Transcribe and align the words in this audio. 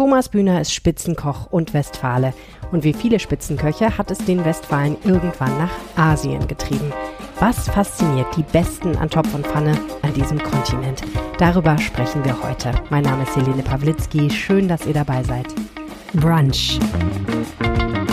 Thomas 0.00 0.30
Bühner 0.30 0.62
ist 0.62 0.72
Spitzenkoch 0.72 1.48
und 1.50 1.74
Westfale. 1.74 2.32
Und 2.72 2.84
wie 2.84 2.94
viele 2.94 3.20
Spitzenköche 3.20 3.98
hat 3.98 4.10
es 4.10 4.16
den 4.16 4.46
Westfalen 4.46 4.96
irgendwann 5.04 5.58
nach 5.58 5.70
Asien 5.94 6.48
getrieben. 6.48 6.90
Was 7.38 7.68
fasziniert 7.68 8.34
die 8.34 8.42
Besten 8.42 8.96
an 8.96 9.10
Topf 9.10 9.34
und 9.34 9.46
Pfanne 9.46 9.78
an 10.00 10.14
diesem 10.14 10.42
Kontinent? 10.42 11.02
Darüber 11.36 11.76
sprechen 11.76 12.24
wir 12.24 12.42
heute. 12.42 12.72
Mein 12.88 13.04
Name 13.04 13.24
ist 13.24 13.36
Helene 13.36 13.62
Pawlitzki. 13.62 14.30
Schön, 14.30 14.68
dass 14.68 14.86
ihr 14.86 14.94
dabei 14.94 15.22
seid. 15.22 15.48
Brunch. 16.14 16.78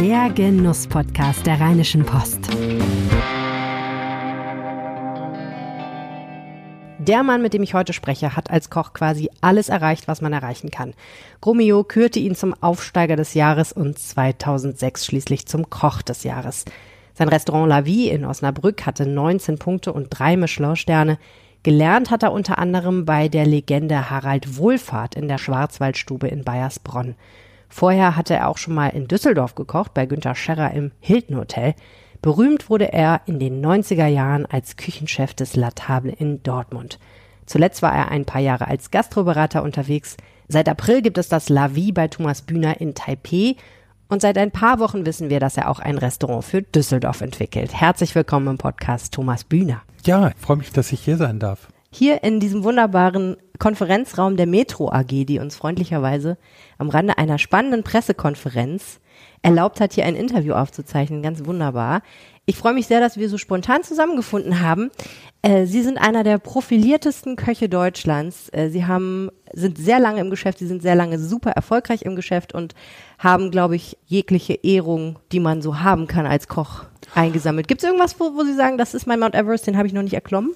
Der 0.02 0.30
Genuss-Podcast 0.32 1.46
der 1.46 1.62
Rheinischen 1.62 2.04
Post. 2.04 2.50
Der 7.08 7.24
Mann, 7.24 7.42
mit 7.42 7.54
dem 7.54 7.64
ich 7.64 7.74
heute 7.74 7.94
spreche, 7.94 8.36
hat 8.36 8.52
als 8.52 8.70
Koch 8.70 8.92
quasi 8.92 9.30
alles 9.40 9.70
erreicht, 9.70 10.10
was 10.10 10.20
man 10.20 10.34
erreichen 10.34 10.72
kann. 10.72 10.94
Grumio 11.40 11.86
kürte 11.86 12.20
ihn 12.20 12.36
zum 12.36 12.54
Aufsteiger 12.62 13.16
des 13.16 13.34
Jahres 13.34 13.72
und 13.72 13.98
2006 13.98 15.06
schließlich 15.06 15.46
zum 15.46 15.70
Koch 15.70 16.02
des 16.02 16.24
Jahres. 16.24 16.66
Sein 17.14 17.30
Restaurant 17.30 17.70
La 17.70 17.86
Vie 17.86 18.10
in 18.10 18.26
Osnabrück 18.26 18.86
hatte 18.86 19.08
19 19.08 19.58
Punkte 19.58 19.94
und 19.94 20.10
drei 20.10 20.36
Michelin-Sterne. 20.36 21.18
Gelernt 21.64 22.12
hat 22.12 22.24
er 22.24 22.34
unter 22.34 22.60
anderem 22.60 23.06
bei 23.06 23.30
der 23.30 23.46
Legende 23.46 24.10
Harald 24.10 24.58
Wohlfahrt 24.58 25.16
in 25.16 25.30
der 25.30 25.38
Schwarzwaldstube 25.38 26.28
in 26.28 26.44
Bayersbronn. 26.44 27.16
Vorher 27.70 28.18
hatte 28.18 28.34
er 28.34 28.50
auch 28.50 28.58
schon 28.58 28.76
mal 28.76 28.90
in 28.90 29.08
Düsseldorf 29.08 29.56
gekocht, 29.56 29.94
bei 29.94 30.06
Günter 30.06 30.36
Scherrer 30.36 30.74
im 30.74 30.92
Hilton 31.00 31.38
Hotel. 31.38 31.74
Berühmt 32.28 32.70
wurde 32.70 32.92
er 32.92 33.22
in 33.26 33.40
den 33.40 33.66
90er 33.66 34.08
Jahren 34.08 34.46
als 34.46 34.76
Küchenchef 34.76 35.34
des 35.34 35.56
La 35.56 35.72
Table 35.72 36.12
in 36.12 36.44
Dortmund. 36.44 37.00
Zuletzt 37.46 37.82
war 37.82 37.96
er 37.96 38.12
ein 38.12 38.26
paar 38.26 38.42
Jahre 38.42 38.68
als 38.68 38.92
Gastroberater 38.92 39.64
unterwegs. 39.64 40.18
Seit 40.50 40.68
April 40.68 41.02
gibt 41.02 41.18
es 41.18 41.30
das 41.30 41.48
La 41.48 41.74
Vie 41.74 41.94
bei 41.94 42.10
Thomas 42.10 42.42
Bühner 42.42 42.82
in 42.82 42.96
Taipei. 42.96 43.56
Und 44.10 44.22
seit 44.22 44.38
ein 44.38 44.52
paar 44.52 44.80
Wochen 44.80 45.06
wissen 45.06 45.30
wir, 45.30 45.40
dass 45.40 45.56
er 45.56 45.70
auch 45.70 45.80
ein 45.80 45.98
Restaurant 45.98 46.44
für 46.44 46.62
Düsseldorf 46.62 47.22
entwickelt. 47.22 47.74
Herzlich 47.74 48.14
willkommen 48.14 48.48
im 48.48 48.58
Podcast 48.58 49.14
Thomas 49.14 49.46
Bühner. 49.46 49.84
Ja, 50.04 50.28
ich 50.28 50.36
freue 50.36 50.58
mich, 50.58 50.74
dass 50.74 50.92
ich 50.92 51.00
hier 51.00 51.16
sein 51.16 51.40
darf. 51.40 51.70
Hier 51.90 52.24
in 52.24 52.40
diesem 52.40 52.64
wunderbaren 52.64 53.38
Konferenzraum 53.60 54.38
der 54.38 54.46
Metro 54.46 54.92
AG, 54.92 55.26
die 55.26 55.40
uns 55.40 55.56
freundlicherweise 55.56 56.38
am 56.78 56.90
Rande 56.90 57.18
einer 57.18 57.38
spannenden 57.38 57.84
Pressekonferenz 57.84 59.00
erlaubt 59.42 59.80
hat, 59.80 59.94
hier 59.94 60.06
ein 60.06 60.16
Interview 60.16 60.54
aufzuzeichnen. 60.54 61.24
Ganz 61.24 61.46
wunderbar. 61.46 62.02
Ich 62.46 62.56
freue 62.56 62.74
mich 62.74 62.88
sehr, 62.88 63.00
dass 63.00 63.18
wir 63.18 63.30
so 63.30 63.38
spontan 63.38 63.84
zusammengefunden 63.84 64.62
haben. 64.62 64.90
Äh, 65.42 65.66
Sie 65.66 65.82
sind 65.82 65.98
einer 65.98 66.24
der 66.24 66.38
profiliertesten 66.38 67.36
Köche 67.36 67.68
Deutschlands. 67.68 68.50
Äh, 68.52 68.70
Sie 68.70 68.86
haben, 68.86 69.30
sind 69.54 69.78
sehr 69.78 70.00
lange 70.00 70.22
im 70.22 70.30
Geschäft, 70.30 70.60
Sie 70.60 70.68
sind 70.68 70.82
sehr 70.82 70.96
lange 70.96 71.20
super 71.20 71.52
erfolgreich 71.52 72.04
im 72.04 72.16
Geschäft 72.16 72.54
und 72.54 72.74
haben, 73.18 73.52
glaube 73.52 73.76
ich, 73.76 73.98
jegliche 74.06 74.54
Ehrung, 74.54 75.20
die 75.32 75.40
man 75.40 75.62
so 75.62 75.80
haben 75.80 76.08
kann 76.08 76.26
als 76.26 76.48
Koch, 76.48 76.86
eingesammelt. 77.16 77.68
Gibt 77.68 77.82
es 77.82 77.88
irgendwas, 77.90 78.20
wo, 78.20 78.36
wo 78.36 78.44
Sie 78.44 78.56
sagen, 78.56 78.78
das 78.78 78.94
ist 78.94 79.08
mein 79.08 79.20
Mount 79.20 79.36
Everest, 79.36 79.68
den 79.68 79.78
habe 79.78 79.88
ich 79.88 79.94
noch 79.94 80.04
nicht 80.04 80.14
erklommen? 80.14 80.52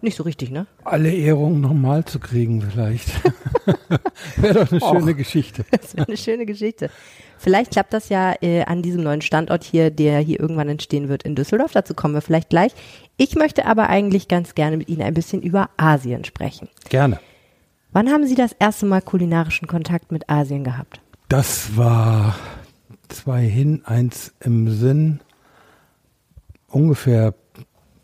Nicht 0.00 0.16
so 0.16 0.22
richtig, 0.22 0.50
ne? 0.50 0.66
Alle 0.84 1.12
Ehrungen 1.12 1.60
nochmal 1.60 2.04
zu 2.04 2.20
kriegen 2.20 2.62
vielleicht. 2.62 3.08
wäre 4.36 4.54
doch 4.54 4.70
eine 4.70 4.80
Och, 4.80 4.92
schöne 4.92 5.14
Geschichte. 5.14 5.64
Das 5.70 5.96
wäre 5.96 6.06
eine 6.06 6.16
schöne 6.16 6.46
Geschichte. 6.46 6.90
Vielleicht 7.36 7.72
klappt 7.72 7.92
das 7.92 8.08
ja 8.08 8.34
äh, 8.40 8.62
an 8.62 8.82
diesem 8.82 9.02
neuen 9.02 9.22
Standort 9.22 9.64
hier, 9.64 9.90
der 9.90 10.20
hier 10.20 10.38
irgendwann 10.38 10.68
entstehen 10.68 11.08
wird 11.08 11.24
in 11.24 11.34
Düsseldorf. 11.34 11.72
Dazu 11.72 11.94
kommen 11.94 12.14
wir 12.14 12.20
vielleicht 12.20 12.48
gleich. 12.48 12.72
Ich 13.16 13.34
möchte 13.34 13.66
aber 13.66 13.88
eigentlich 13.88 14.28
ganz 14.28 14.54
gerne 14.54 14.76
mit 14.76 14.88
Ihnen 14.88 15.02
ein 15.02 15.14
bisschen 15.14 15.42
über 15.42 15.70
Asien 15.76 16.24
sprechen. 16.24 16.68
Gerne. 16.88 17.18
Wann 17.90 18.10
haben 18.10 18.26
Sie 18.26 18.34
das 18.36 18.52
erste 18.52 18.86
Mal 18.86 19.02
kulinarischen 19.02 19.66
Kontakt 19.66 20.12
mit 20.12 20.28
Asien 20.30 20.62
gehabt? 20.62 21.00
Das 21.28 21.76
war 21.76 22.36
zwei 23.08 23.42
hin, 23.42 23.82
eins 23.84 24.32
im 24.40 24.70
Sinn, 24.70 25.20
ungefähr 26.68 27.34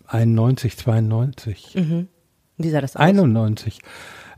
91, 0.06 0.76
92. 0.76 1.74
Mhm. 1.74 2.08
Wie 2.56 2.70
sah 2.70 2.80
das 2.80 2.96
aus? 2.96 3.02
91. 3.02 3.80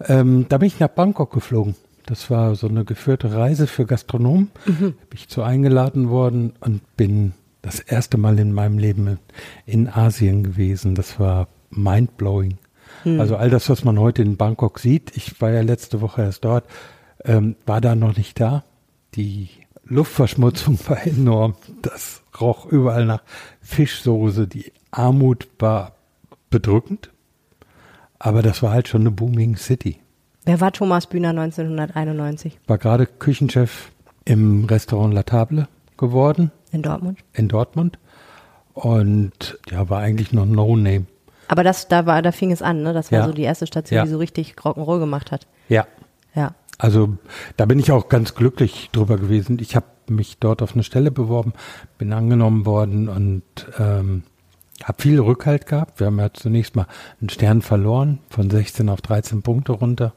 Ähm, 0.06 0.46
da 0.48 0.58
bin 0.58 0.68
ich 0.68 0.80
nach 0.80 0.88
Bangkok 0.88 1.32
geflogen. 1.32 1.74
Das 2.06 2.30
war 2.30 2.54
so 2.54 2.68
eine 2.68 2.84
geführte 2.84 3.34
Reise 3.34 3.66
für 3.66 3.84
Gastronomen. 3.84 4.50
Mhm. 4.64 4.92
Bin 4.92 5.14
ich 5.14 5.28
zu 5.28 5.42
eingeladen 5.42 6.08
worden 6.08 6.52
und 6.60 6.96
bin 6.96 7.32
das 7.62 7.80
erste 7.80 8.16
Mal 8.16 8.38
in 8.38 8.52
meinem 8.52 8.78
Leben 8.78 9.18
in 9.66 9.88
Asien 9.88 10.44
gewesen. 10.44 10.94
Das 10.94 11.18
war 11.18 11.48
mindblowing. 11.70 12.58
Mhm. 13.04 13.20
Also 13.20 13.36
all 13.36 13.50
das, 13.50 13.68
was 13.68 13.84
man 13.84 13.98
heute 13.98 14.22
in 14.22 14.36
Bangkok 14.36 14.78
sieht, 14.78 15.16
ich 15.16 15.40
war 15.40 15.50
ja 15.50 15.62
letzte 15.62 16.00
Woche 16.00 16.22
erst 16.22 16.44
dort, 16.44 16.64
ähm, 17.24 17.56
war 17.66 17.80
da 17.80 17.96
noch 17.96 18.16
nicht 18.16 18.40
da. 18.40 18.64
Die 19.14 19.48
Luftverschmutzung 19.84 20.78
war 20.86 21.04
enorm. 21.06 21.56
Das 21.82 22.22
roch 22.40 22.66
überall 22.66 23.04
nach 23.04 23.22
Fischsoße. 23.62 24.46
Die 24.46 24.72
Armut 24.96 25.48
war 25.58 25.92
bedrückend. 26.50 27.10
Aber 28.18 28.42
das 28.42 28.62
war 28.62 28.72
halt 28.72 28.88
schon 28.88 29.02
eine 29.02 29.10
booming 29.10 29.56
City. 29.56 29.98
Wer 30.44 30.60
war 30.60 30.72
Thomas 30.72 31.06
Bühner 31.06 31.30
1991? 31.30 32.58
War 32.66 32.78
gerade 32.78 33.06
Küchenchef 33.06 33.90
im 34.24 34.64
Restaurant 34.64 35.12
La 35.12 35.22
Table 35.22 35.68
geworden. 35.98 36.50
In 36.72 36.82
Dortmund? 36.82 37.18
In 37.34 37.48
Dortmund. 37.48 37.98
Und 38.72 39.58
ja, 39.70 39.88
war 39.88 40.00
eigentlich 40.00 40.32
noch 40.32 40.46
No 40.46 40.76
Name. 40.76 41.06
Aber 41.48 41.62
das, 41.62 41.88
da 41.88 42.06
war, 42.06 42.22
da 42.22 42.32
fing 42.32 42.50
es 42.50 42.62
an, 42.62 42.82
ne? 42.82 42.92
Das 42.92 43.12
war 43.12 43.20
ja. 43.20 43.26
so 43.26 43.32
die 43.32 43.42
erste 43.42 43.66
Station, 43.66 43.96
ja. 43.96 44.04
die 44.04 44.10
so 44.10 44.18
richtig 44.18 44.54
Rock'n'Roll 44.56 44.98
gemacht 44.98 45.30
hat. 45.30 45.46
Ja. 45.68 45.86
Ja. 46.34 46.54
Also 46.78 47.16
da 47.56 47.66
bin 47.66 47.78
ich 47.78 47.92
auch 47.92 48.08
ganz 48.08 48.34
glücklich 48.34 48.90
drüber 48.92 49.16
gewesen. 49.16 49.58
Ich 49.60 49.76
habe 49.76 49.86
mich 50.08 50.38
dort 50.38 50.62
auf 50.62 50.74
eine 50.74 50.82
Stelle 50.82 51.10
beworben, 51.10 51.52
bin 51.98 52.12
angenommen 52.12 52.66
worden 52.66 53.08
und 53.08 53.42
ähm, 53.78 54.24
habe 54.84 55.02
viel 55.02 55.20
Rückhalt 55.20 55.66
gehabt. 55.66 56.00
Wir 56.00 56.08
haben 56.08 56.18
ja 56.18 56.32
zunächst 56.32 56.76
mal 56.76 56.86
einen 57.20 57.30
Stern 57.30 57.62
verloren, 57.62 58.18
von 58.28 58.50
16 58.50 58.88
auf 58.88 59.00
13 59.00 59.42
Punkte 59.42 59.72
runter 59.72 60.12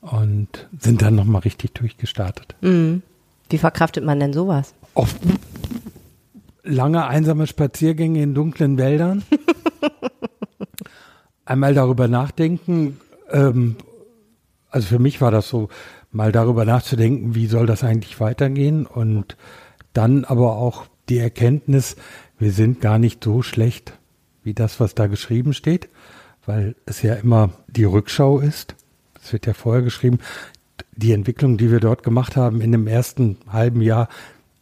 und 0.00 0.68
sind 0.78 1.02
dann 1.02 1.14
nochmal 1.14 1.42
richtig 1.42 1.74
durchgestartet. 1.74 2.54
Mhm. 2.60 3.02
Wie 3.48 3.58
verkraftet 3.58 4.04
man 4.04 4.18
denn 4.20 4.32
sowas? 4.32 4.74
Oft 4.94 5.16
lange 6.66 7.06
einsame 7.06 7.46
Spaziergänge 7.46 8.22
in 8.22 8.34
dunklen 8.34 8.78
Wäldern. 8.78 9.22
Einmal 11.44 11.74
darüber 11.74 12.08
nachdenken. 12.08 12.98
Ähm, 13.30 13.76
also 14.70 14.88
für 14.88 14.98
mich 14.98 15.20
war 15.20 15.30
das 15.30 15.48
so, 15.48 15.68
mal 16.10 16.32
darüber 16.32 16.64
nachzudenken, 16.64 17.34
wie 17.34 17.46
soll 17.46 17.66
das 17.66 17.84
eigentlich 17.84 18.20
weitergehen 18.20 18.86
und 18.86 19.36
dann 19.92 20.24
aber 20.24 20.56
auch 20.56 20.86
die 21.08 21.18
Erkenntnis, 21.18 21.96
wir 22.38 22.52
sind 22.52 22.80
gar 22.80 22.98
nicht 22.98 23.24
so 23.24 23.42
schlecht 23.42 23.98
wie 24.42 24.54
das, 24.54 24.80
was 24.80 24.94
da 24.94 25.06
geschrieben 25.06 25.54
steht, 25.54 25.88
weil 26.44 26.76
es 26.86 27.02
ja 27.02 27.14
immer 27.14 27.50
die 27.68 27.84
Rückschau 27.84 28.38
ist 28.40 28.76
es 29.26 29.32
wird 29.32 29.46
ja 29.46 29.54
vorher 29.54 29.82
geschrieben, 29.82 30.20
die 30.94 31.12
Entwicklung, 31.12 31.56
die 31.56 31.72
wir 31.72 31.80
dort 31.80 32.04
gemacht 32.04 32.36
haben 32.36 32.60
in 32.60 32.70
dem 32.70 32.86
ersten 32.86 33.38
halben 33.50 33.82
Jahr, 33.82 34.08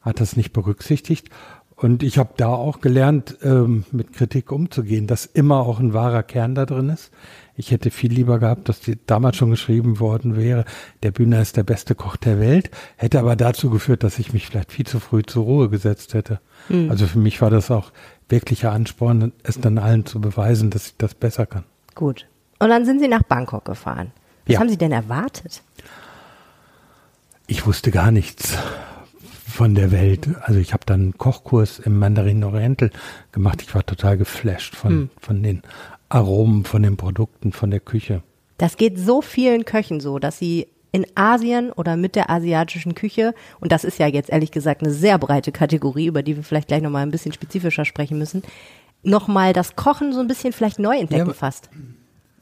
hat 0.00 0.20
das 0.20 0.36
nicht 0.36 0.54
berücksichtigt. 0.54 1.28
Und 1.76 2.02
ich 2.02 2.16
habe 2.16 2.30
da 2.38 2.48
auch 2.48 2.80
gelernt, 2.80 3.36
ähm, 3.42 3.84
mit 3.92 4.14
Kritik 4.14 4.50
umzugehen, 4.50 5.06
dass 5.06 5.26
immer 5.26 5.58
auch 5.60 5.80
ein 5.80 5.92
wahrer 5.92 6.22
Kern 6.22 6.54
da 6.54 6.64
drin 6.64 6.88
ist. 6.88 7.10
Ich 7.56 7.70
hätte 7.70 7.90
viel 7.90 8.12
lieber 8.12 8.38
gehabt, 8.38 8.68
dass 8.68 8.80
die 8.80 8.98
damals 9.06 9.36
schon 9.36 9.50
geschrieben 9.50 10.00
worden 10.00 10.36
wäre, 10.36 10.64
der 11.02 11.12
Bühner 11.12 11.40
ist 11.40 11.56
der 11.56 11.62
beste 11.62 11.94
Koch 11.94 12.16
der 12.16 12.40
Welt, 12.40 12.70
hätte 12.96 13.20
aber 13.20 13.36
dazu 13.36 13.70
geführt, 13.70 14.02
dass 14.02 14.18
ich 14.18 14.32
mich 14.32 14.46
vielleicht 14.46 14.72
viel 14.72 14.86
zu 14.86 14.98
früh 14.98 15.22
zur 15.22 15.44
Ruhe 15.44 15.68
gesetzt 15.68 16.14
hätte. 16.14 16.40
Mhm. 16.68 16.90
Also 16.90 17.06
für 17.06 17.18
mich 17.18 17.40
war 17.40 17.50
das 17.50 17.70
auch 17.70 17.92
wirklicher 18.28 18.72
Ansporn, 18.72 19.32
es 19.44 19.60
dann 19.60 19.78
allen 19.78 20.04
zu 20.04 20.20
beweisen, 20.20 20.70
dass 20.70 20.88
ich 20.88 20.96
das 20.96 21.14
besser 21.14 21.46
kann. 21.46 21.64
Gut. 21.94 22.26
Und 22.58 22.70
dann 22.70 22.84
sind 22.84 23.00
Sie 23.00 23.08
nach 23.08 23.22
Bangkok 23.22 23.64
gefahren. 23.64 24.10
Was 24.46 24.54
ja. 24.54 24.60
haben 24.60 24.68
Sie 24.68 24.78
denn 24.78 24.92
erwartet? 24.92 25.62
Ich 27.46 27.66
wusste 27.66 27.90
gar 27.90 28.10
nichts 28.10 28.56
von 29.46 29.74
der 29.74 29.92
Welt. 29.92 30.28
Also 30.42 30.58
ich 30.58 30.72
habe 30.72 30.84
dann 30.86 31.00
einen 31.00 31.18
Kochkurs 31.18 31.78
im 31.78 31.98
Mandarin 31.98 32.42
Oriental 32.42 32.90
gemacht. 33.32 33.62
Ich 33.62 33.74
war 33.74 33.86
total 33.86 34.16
geflasht 34.16 34.74
von, 34.74 34.90
hm. 34.90 35.10
von 35.20 35.42
den 35.42 35.62
Aromen, 36.08 36.64
von 36.64 36.82
den 36.82 36.96
Produkten, 36.96 37.52
von 37.52 37.70
der 37.70 37.80
Küche. 37.80 38.22
Das 38.58 38.76
geht 38.76 38.98
so 38.98 39.20
vielen 39.20 39.64
Köchen 39.64 40.00
so, 40.00 40.18
dass 40.18 40.38
sie 40.38 40.68
in 40.92 41.06
Asien 41.16 41.72
oder 41.72 41.96
mit 41.96 42.14
der 42.14 42.30
asiatischen 42.30 42.94
Küche, 42.94 43.34
und 43.58 43.72
das 43.72 43.82
ist 43.82 43.98
ja 43.98 44.06
jetzt 44.06 44.30
ehrlich 44.30 44.52
gesagt 44.52 44.82
eine 44.82 44.92
sehr 44.92 45.18
breite 45.18 45.50
Kategorie, 45.50 46.06
über 46.06 46.22
die 46.22 46.36
wir 46.36 46.44
vielleicht 46.44 46.68
gleich 46.68 46.82
nochmal 46.82 47.02
ein 47.02 47.10
bisschen 47.10 47.32
spezifischer 47.32 47.84
sprechen 47.84 48.16
müssen, 48.16 48.44
nochmal 49.02 49.52
das 49.52 49.74
Kochen 49.74 50.12
so 50.12 50.20
ein 50.20 50.28
bisschen 50.28 50.52
vielleicht 50.52 50.78
neu 50.78 50.96
entdecken 50.96 51.26
ja, 51.28 51.32
fast. 51.32 51.68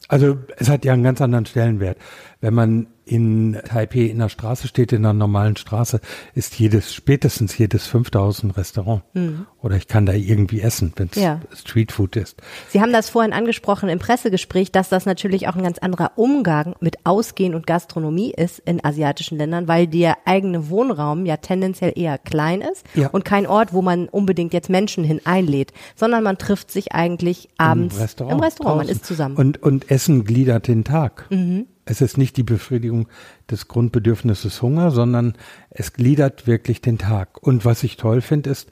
Also 0.08 0.36
es 0.58 0.68
hat 0.68 0.84
ja 0.84 0.92
einen 0.92 1.02
ganz 1.02 1.22
anderen 1.22 1.46
Stellenwert. 1.46 1.96
Wenn 2.42 2.54
man 2.54 2.88
in 3.04 3.58
Taipei 3.64 4.00
in 4.00 4.18
der 4.18 4.28
Straße 4.28 4.68
steht, 4.68 4.92
in 4.92 5.04
einer 5.04 5.12
normalen 5.12 5.56
Straße, 5.56 6.00
ist 6.34 6.58
jedes, 6.58 6.94
spätestens 6.94 7.56
jedes 7.56 7.86
fünfte 7.86 8.18
Haus 8.18 8.42
ein 8.42 8.50
Restaurant. 8.50 9.02
Mhm. 9.14 9.46
Oder 9.60 9.76
ich 9.76 9.86
kann 9.86 10.06
da 10.06 10.12
irgendwie 10.12 10.60
essen, 10.60 10.92
wenn 10.96 11.08
es 11.10 11.20
ja. 11.20 11.40
Streetfood 11.54 12.16
ist. 12.16 12.40
Sie 12.68 12.80
haben 12.80 12.92
das 12.92 13.10
vorhin 13.10 13.32
angesprochen 13.32 13.88
im 13.88 13.98
Pressegespräch, 13.98 14.72
dass 14.72 14.88
das 14.88 15.06
natürlich 15.06 15.48
auch 15.48 15.56
ein 15.56 15.62
ganz 15.62 15.78
anderer 15.78 16.12
Umgang 16.16 16.74
mit 16.80 17.04
Ausgehen 17.04 17.54
und 17.54 17.66
Gastronomie 17.66 18.32
ist 18.36 18.60
in 18.60 18.84
asiatischen 18.84 19.38
Ländern, 19.38 19.68
weil 19.68 19.86
der 19.86 20.16
eigene 20.24 20.68
Wohnraum 20.68 21.26
ja 21.26 21.36
tendenziell 21.36 21.92
eher 21.94 22.18
klein 22.18 22.60
ist 22.60 22.84
ja. 22.94 23.08
und 23.08 23.24
kein 23.24 23.46
Ort, 23.46 23.72
wo 23.72 23.82
man 23.82 24.08
unbedingt 24.08 24.52
jetzt 24.52 24.70
Menschen 24.70 25.04
hin 25.04 25.20
einlädt, 25.24 25.72
sondern 25.96 26.24
man 26.24 26.38
trifft 26.38 26.70
sich 26.70 26.92
eigentlich 26.92 27.48
abends 27.56 27.96
im 27.96 28.02
Restaurant. 28.02 28.34
Im 28.34 28.40
Restaurant. 28.40 28.76
Man 28.78 28.88
isst 28.88 29.06
zusammen. 29.06 29.36
Und, 29.36 29.62
und 29.62 29.90
Essen 29.90 30.24
gliedert 30.24 30.66
den 30.66 30.84
Tag. 30.84 31.26
Mhm 31.30 31.66
es 31.84 32.00
ist 32.00 32.16
nicht 32.16 32.36
die 32.36 32.42
Befriedigung 32.42 33.08
des 33.50 33.68
Grundbedürfnisses 33.68 34.62
Hunger, 34.62 34.90
sondern 34.90 35.34
es 35.70 35.92
gliedert 35.92 36.46
wirklich 36.46 36.80
den 36.80 36.98
Tag. 36.98 37.42
Und 37.42 37.64
was 37.64 37.82
ich 37.82 37.96
toll 37.96 38.20
finde, 38.20 38.50
ist 38.50 38.68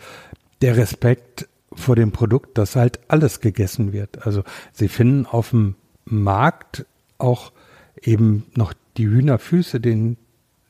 der 0.63 0.77
Respekt 0.77 1.49
vor 1.73 1.97
dem 1.97 2.13
Produkt, 2.13 2.59
dass 2.59 2.77
halt 2.77 3.01
alles 3.09 3.41
gegessen 3.41 3.93
wird. 3.93 4.27
Also 4.27 4.43
sie 4.73 4.89
finden 4.89 5.27
auf 5.27 5.51
dem 5.51 5.77
Markt 6.05 6.87
auch 7.19 7.53
eben 8.01 8.47
noch 8.55 8.75
die 8.97 9.09
Hühnerfüße, 9.09 9.81
den 9.81 10.17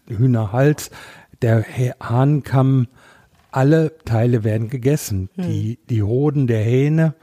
Hühnerhals, 0.06 0.90
der 1.42 1.64
Hahnkamm, 2.00 2.88
alle 3.50 3.96
Teile 4.04 4.44
werden 4.44 4.69
gegessen. 4.69 5.31
Hm. 5.34 5.44
Die, 5.44 5.78
die 5.88 6.02
Hoden 6.02 6.46
der 6.46 6.62
Hähne, 6.62 7.14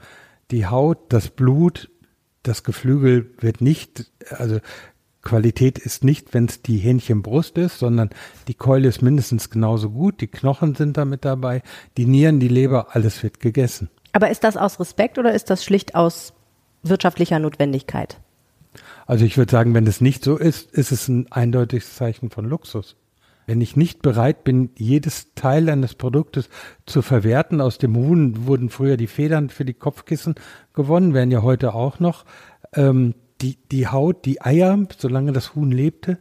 die 0.52 0.66
Haut, 0.66 1.00
das 1.10 1.30
Blut, 1.30 1.90
das 2.44 2.64
Geflügel 2.64 3.30
wird 3.40 3.62
nicht, 3.62 4.12
also 4.30 4.60
Qualität 5.28 5.78
ist 5.78 6.06
nicht, 6.06 6.34
wenn 6.34 6.46
es 6.46 6.62
die 6.62 6.78
Hähnchenbrust 6.78 7.58
ist, 7.58 7.80
sondern 7.80 8.12
die 8.48 8.54
Keule 8.54 8.88
ist 8.88 9.02
mindestens 9.02 9.50
genauso 9.50 9.90
gut, 9.90 10.22
die 10.22 10.28
Knochen 10.28 10.74
sind 10.74 10.96
damit 10.96 11.26
dabei, 11.26 11.64
die 11.98 12.06
Nieren, 12.06 12.40
die 12.40 12.48
Leber, 12.48 12.96
alles 12.96 13.22
wird 13.24 13.42
gegessen. 13.42 13.90
Aber 14.14 14.32
ist 14.32 14.46
das 14.46 14.56
aus 14.56 14.80
Respekt 14.80 15.18
oder 15.18 15.34
ist 15.34 15.50
das 15.50 15.66
schlicht 15.66 15.96
aus 15.96 16.32
wirtschaftlicher 16.82 17.40
Notwendigkeit? 17.40 18.22
Also 19.06 19.26
ich 19.26 19.38
würde 19.38 19.52
sagen, 19.52 19.74
wenn 19.74 19.86
es 19.86 20.00
nicht 20.00 20.24
so 20.24 20.38
ist, 20.38 20.72
ist 20.72 20.94
es 20.94 21.10
ein 21.10 21.30
eindeutiges 21.30 21.96
Zeichen 21.96 22.30
von 22.30 22.46
Luxus. 22.46 22.96
Wenn 23.48 23.60
ich 23.60 23.76
nicht 23.76 24.02
bereit 24.02 24.46
bin, 24.46 24.70
jedes 24.78 25.34
Teil 25.36 25.70
eines 25.70 25.96
Produktes 25.96 26.50
zu 26.86 27.02
verwerten, 27.02 27.60
aus 27.60 27.78
dem 27.78 27.98
Huhn 27.98 28.48
wurden 28.48 28.70
früher 28.70 28.96
die 28.96 29.08
Federn 29.08 29.50
für 29.50 29.66
die 29.66 29.74
Kopfkissen 29.74 30.36
gewonnen, 30.74 31.14
werden 31.14 31.32
ja 31.32 31.42
heute 31.42 31.74
auch 31.74 32.00
noch. 32.00 32.24
Ähm, 32.74 33.14
die, 33.42 33.58
die 33.72 33.88
Haut, 33.88 34.26
die 34.26 34.42
Eier, 34.42 34.78
solange 34.98 35.32
das 35.32 35.56
Huhn 35.56 35.72
lebte, 35.72 36.18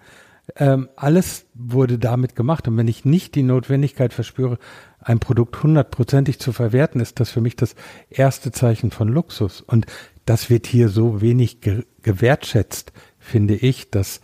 ähm, 0.54 0.88
alles 0.96 1.46
wurde 1.54 1.98
damit 1.98 2.36
gemacht. 2.36 2.68
Und 2.68 2.76
wenn 2.76 2.88
ich 2.88 3.04
nicht 3.04 3.34
die 3.34 3.42
Notwendigkeit 3.42 4.12
verspüre, 4.12 4.58
ein 5.00 5.18
Produkt 5.18 5.62
hundertprozentig 5.62 6.38
zu 6.38 6.52
verwerten, 6.52 7.00
ist 7.00 7.20
das 7.20 7.30
für 7.30 7.40
mich 7.40 7.56
das 7.56 7.74
erste 8.10 8.52
Zeichen 8.52 8.90
von 8.90 9.08
Luxus. 9.08 9.60
Und 9.60 9.86
das 10.24 10.50
wird 10.50 10.66
hier 10.66 10.88
so 10.88 11.20
wenig 11.20 11.60
ge 11.60 11.84
gewertschätzt, 12.02 12.92
finde 13.18 13.56
ich, 13.56 13.90
dass 13.90 14.20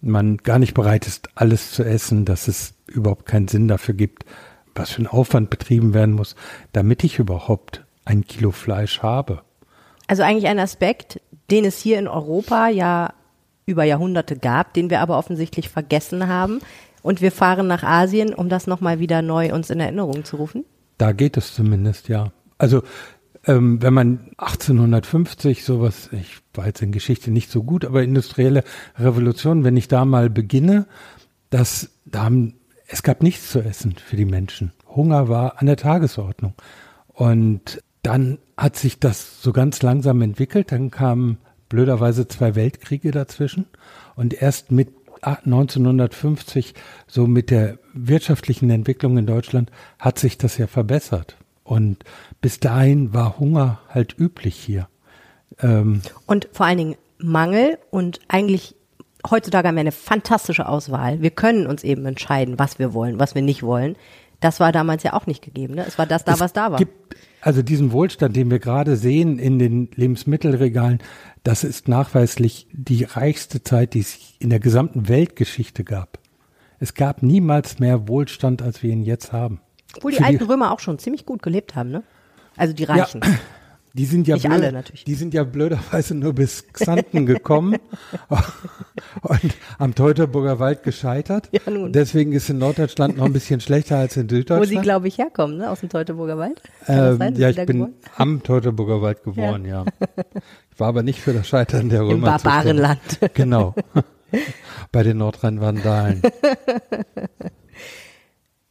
man 0.00 0.38
gar 0.38 0.58
nicht 0.58 0.74
bereit 0.74 1.06
ist, 1.06 1.28
alles 1.36 1.70
zu 1.70 1.84
essen, 1.84 2.24
dass 2.24 2.48
es 2.48 2.74
überhaupt 2.86 3.26
keinen 3.26 3.46
Sinn 3.46 3.68
dafür 3.68 3.94
gibt, 3.94 4.24
was 4.74 4.90
für 4.90 5.02
ein 5.02 5.06
Aufwand 5.06 5.50
betrieben 5.50 5.94
werden 5.94 6.14
muss, 6.14 6.34
damit 6.72 7.04
ich 7.04 7.20
überhaupt 7.20 7.84
ein 8.04 8.24
Kilo 8.24 8.50
Fleisch 8.50 9.00
habe. 9.00 9.42
Also 10.06 10.22
eigentlich 10.22 10.46
ein 10.46 10.58
Aspekt, 10.58 11.20
den 11.50 11.64
es 11.64 11.78
hier 11.78 11.98
in 11.98 12.08
Europa 12.08 12.68
ja 12.68 13.14
über 13.66 13.84
Jahrhunderte 13.84 14.36
gab, 14.36 14.74
den 14.74 14.90
wir 14.90 15.00
aber 15.00 15.18
offensichtlich 15.18 15.68
vergessen 15.68 16.28
haben. 16.28 16.60
Und 17.02 17.20
wir 17.20 17.32
fahren 17.32 17.66
nach 17.66 17.82
Asien, 17.82 18.34
um 18.34 18.48
das 18.48 18.66
nochmal 18.66 18.98
wieder 18.98 19.22
neu 19.22 19.52
uns 19.52 19.70
in 19.70 19.80
Erinnerung 19.80 20.24
zu 20.24 20.36
rufen? 20.36 20.64
Da 20.98 21.12
geht 21.12 21.36
es 21.36 21.54
zumindest, 21.54 22.08
ja. 22.08 22.32
Also 22.56 22.82
ähm, 23.46 23.82
wenn 23.82 23.92
man 23.92 24.30
1850 24.38 25.64
sowas, 25.64 26.08
ich 26.12 26.38
war 26.54 26.66
jetzt 26.66 26.82
in 26.82 26.92
Geschichte 26.92 27.30
nicht 27.30 27.50
so 27.50 27.62
gut, 27.62 27.84
aber 27.84 28.02
industrielle 28.02 28.64
Revolution, 28.98 29.64
wenn 29.64 29.76
ich 29.76 29.88
da 29.88 30.04
mal 30.04 30.30
beginne, 30.30 30.86
dass 31.50 31.90
da 32.06 32.24
haben, 32.24 32.54
es 32.86 33.02
gab 33.02 33.22
nichts 33.22 33.50
zu 33.50 33.60
essen 33.60 33.96
für 33.96 34.16
die 34.16 34.24
Menschen. 34.24 34.72
Hunger 34.88 35.28
war 35.28 35.60
an 35.60 35.66
der 35.66 35.76
Tagesordnung. 35.76 36.54
Und 37.08 37.82
dann 38.04 38.38
hat 38.56 38.76
sich 38.76 39.00
das 39.00 39.42
so 39.42 39.52
ganz 39.52 39.82
langsam 39.82 40.22
entwickelt. 40.22 40.70
Dann 40.70 40.90
kamen 40.90 41.38
blöderweise 41.68 42.28
zwei 42.28 42.54
Weltkriege 42.54 43.10
dazwischen. 43.10 43.66
Und 44.14 44.40
erst 44.40 44.70
mit 44.70 44.88
1950, 45.22 46.74
so 47.06 47.26
mit 47.26 47.50
der 47.50 47.78
wirtschaftlichen 47.94 48.70
Entwicklung 48.70 49.16
in 49.16 49.26
Deutschland, 49.26 49.70
hat 49.98 50.18
sich 50.18 50.38
das 50.38 50.58
ja 50.58 50.66
verbessert. 50.66 51.36
Und 51.64 52.04
bis 52.40 52.60
dahin 52.60 53.14
war 53.14 53.38
Hunger 53.38 53.80
halt 53.88 54.18
üblich 54.18 54.54
hier. 54.54 54.88
Ähm 55.60 56.02
und 56.26 56.48
vor 56.52 56.66
allen 56.66 56.78
Dingen 56.78 56.96
Mangel 57.18 57.78
und 57.90 58.20
eigentlich 58.28 58.74
heutzutage 59.28 59.68
haben 59.68 59.76
wir 59.76 59.80
eine 59.80 59.92
fantastische 59.92 60.68
Auswahl. 60.68 61.22
Wir 61.22 61.30
können 61.30 61.66
uns 61.66 61.82
eben 61.84 62.04
entscheiden, 62.04 62.58
was 62.58 62.78
wir 62.78 62.92
wollen, 62.92 63.18
was 63.18 63.34
wir 63.34 63.40
nicht 63.40 63.62
wollen. 63.62 63.96
Das 64.40 64.60
war 64.60 64.72
damals 64.72 65.02
ja 65.04 65.14
auch 65.14 65.26
nicht 65.26 65.42
gegeben. 65.42 65.74
Ne? 65.74 65.86
Es 65.86 65.96
war 65.96 66.04
das 66.04 66.24
da, 66.24 66.34
es 66.34 66.40
was 66.40 66.52
da 66.52 66.70
war. 66.70 66.78
Gibt 66.78 67.16
also 67.44 67.62
diesen 67.62 67.92
Wohlstand, 67.92 68.34
den 68.36 68.50
wir 68.50 68.58
gerade 68.58 68.96
sehen 68.96 69.38
in 69.38 69.58
den 69.58 69.90
Lebensmittelregalen, 69.94 71.00
das 71.42 71.62
ist 71.62 71.88
nachweislich 71.88 72.66
die 72.72 73.04
reichste 73.04 73.62
Zeit, 73.62 73.92
die 73.92 74.00
es 74.00 74.18
in 74.38 74.48
der 74.48 74.60
gesamten 74.60 75.08
Weltgeschichte 75.08 75.84
gab. 75.84 76.18
Es 76.80 76.94
gab 76.94 77.22
niemals 77.22 77.78
mehr 77.78 78.08
Wohlstand, 78.08 78.62
als 78.62 78.82
wir 78.82 78.90
ihn 78.90 79.02
jetzt 79.02 79.32
haben. 79.32 79.60
Obwohl 79.94 80.12
die 80.12 80.16
Für 80.18 80.24
alten 80.24 80.38
die, 80.38 80.44
Römer 80.44 80.72
auch 80.72 80.80
schon 80.80 80.98
ziemlich 80.98 81.26
gut 81.26 81.42
gelebt 81.42 81.76
haben, 81.76 81.90
ne? 81.90 82.02
Also 82.56 82.72
die 82.72 82.84
Reichen. 82.84 83.20
Ja, 83.22 83.28
die 83.94 84.06
sind 84.06 84.26
ja 84.26 84.34
Nicht 84.34 84.46
blöd, 84.46 84.54
alle 84.54 84.72
natürlich. 84.72 85.04
Die 85.04 85.14
sind 85.14 85.34
ja 85.34 85.44
blöderweise 85.44 86.16
nur 86.16 86.32
bis 86.32 86.66
Xanten 86.72 87.26
gekommen 87.26 87.76
und 89.22 89.54
am 89.78 89.94
Teutoburger 89.94 90.58
Wald 90.58 90.82
gescheitert. 90.82 91.48
Ja, 91.52 91.70
nun. 91.70 91.92
Deswegen 91.92 92.32
ist 92.32 92.50
in 92.50 92.58
Norddeutschland 92.58 93.16
noch 93.16 93.24
ein 93.24 93.32
bisschen 93.32 93.60
schlechter 93.60 93.98
als 93.98 94.16
in 94.16 94.28
Süddeutschland. 94.28 94.62
Wo 94.62 94.64
Sie, 94.66 94.82
glaube 94.82 95.06
ich, 95.06 95.18
herkommen, 95.18 95.58
ne? 95.58 95.70
Aus 95.70 95.78
dem 95.78 95.90
Teutoburger 95.90 96.36
Wald? 96.36 96.60
Ähm, 96.88 97.34
ja, 97.36 97.50
ich 97.50 97.56
bin 97.56 97.66
geboren? 97.66 97.94
am 98.16 98.42
Teutoburger 98.42 99.00
Wald 99.00 99.22
geboren, 99.22 99.64
ja. 99.64 99.84
ja. 99.84 100.24
Ich 100.72 100.80
war 100.80 100.88
aber 100.88 101.04
nicht 101.04 101.20
für 101.20 101.32
das 101.32 101.46
Scheitern 101.46 101.88
der 101.88 102.00
Römer. 102.00 102.14
Im 102.14 102.20
Barbarenland. 102.22 103.20
Genau. 103.34 103.76
Bei 104.90 105.04
den 105.04 105.18
Nordrhein-Vandalen. 105.18 106.20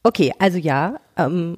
Okay, 0.06 0.34
also 0.38 0.58
ja, 0.58 1.00
ähm, 1.16 1.56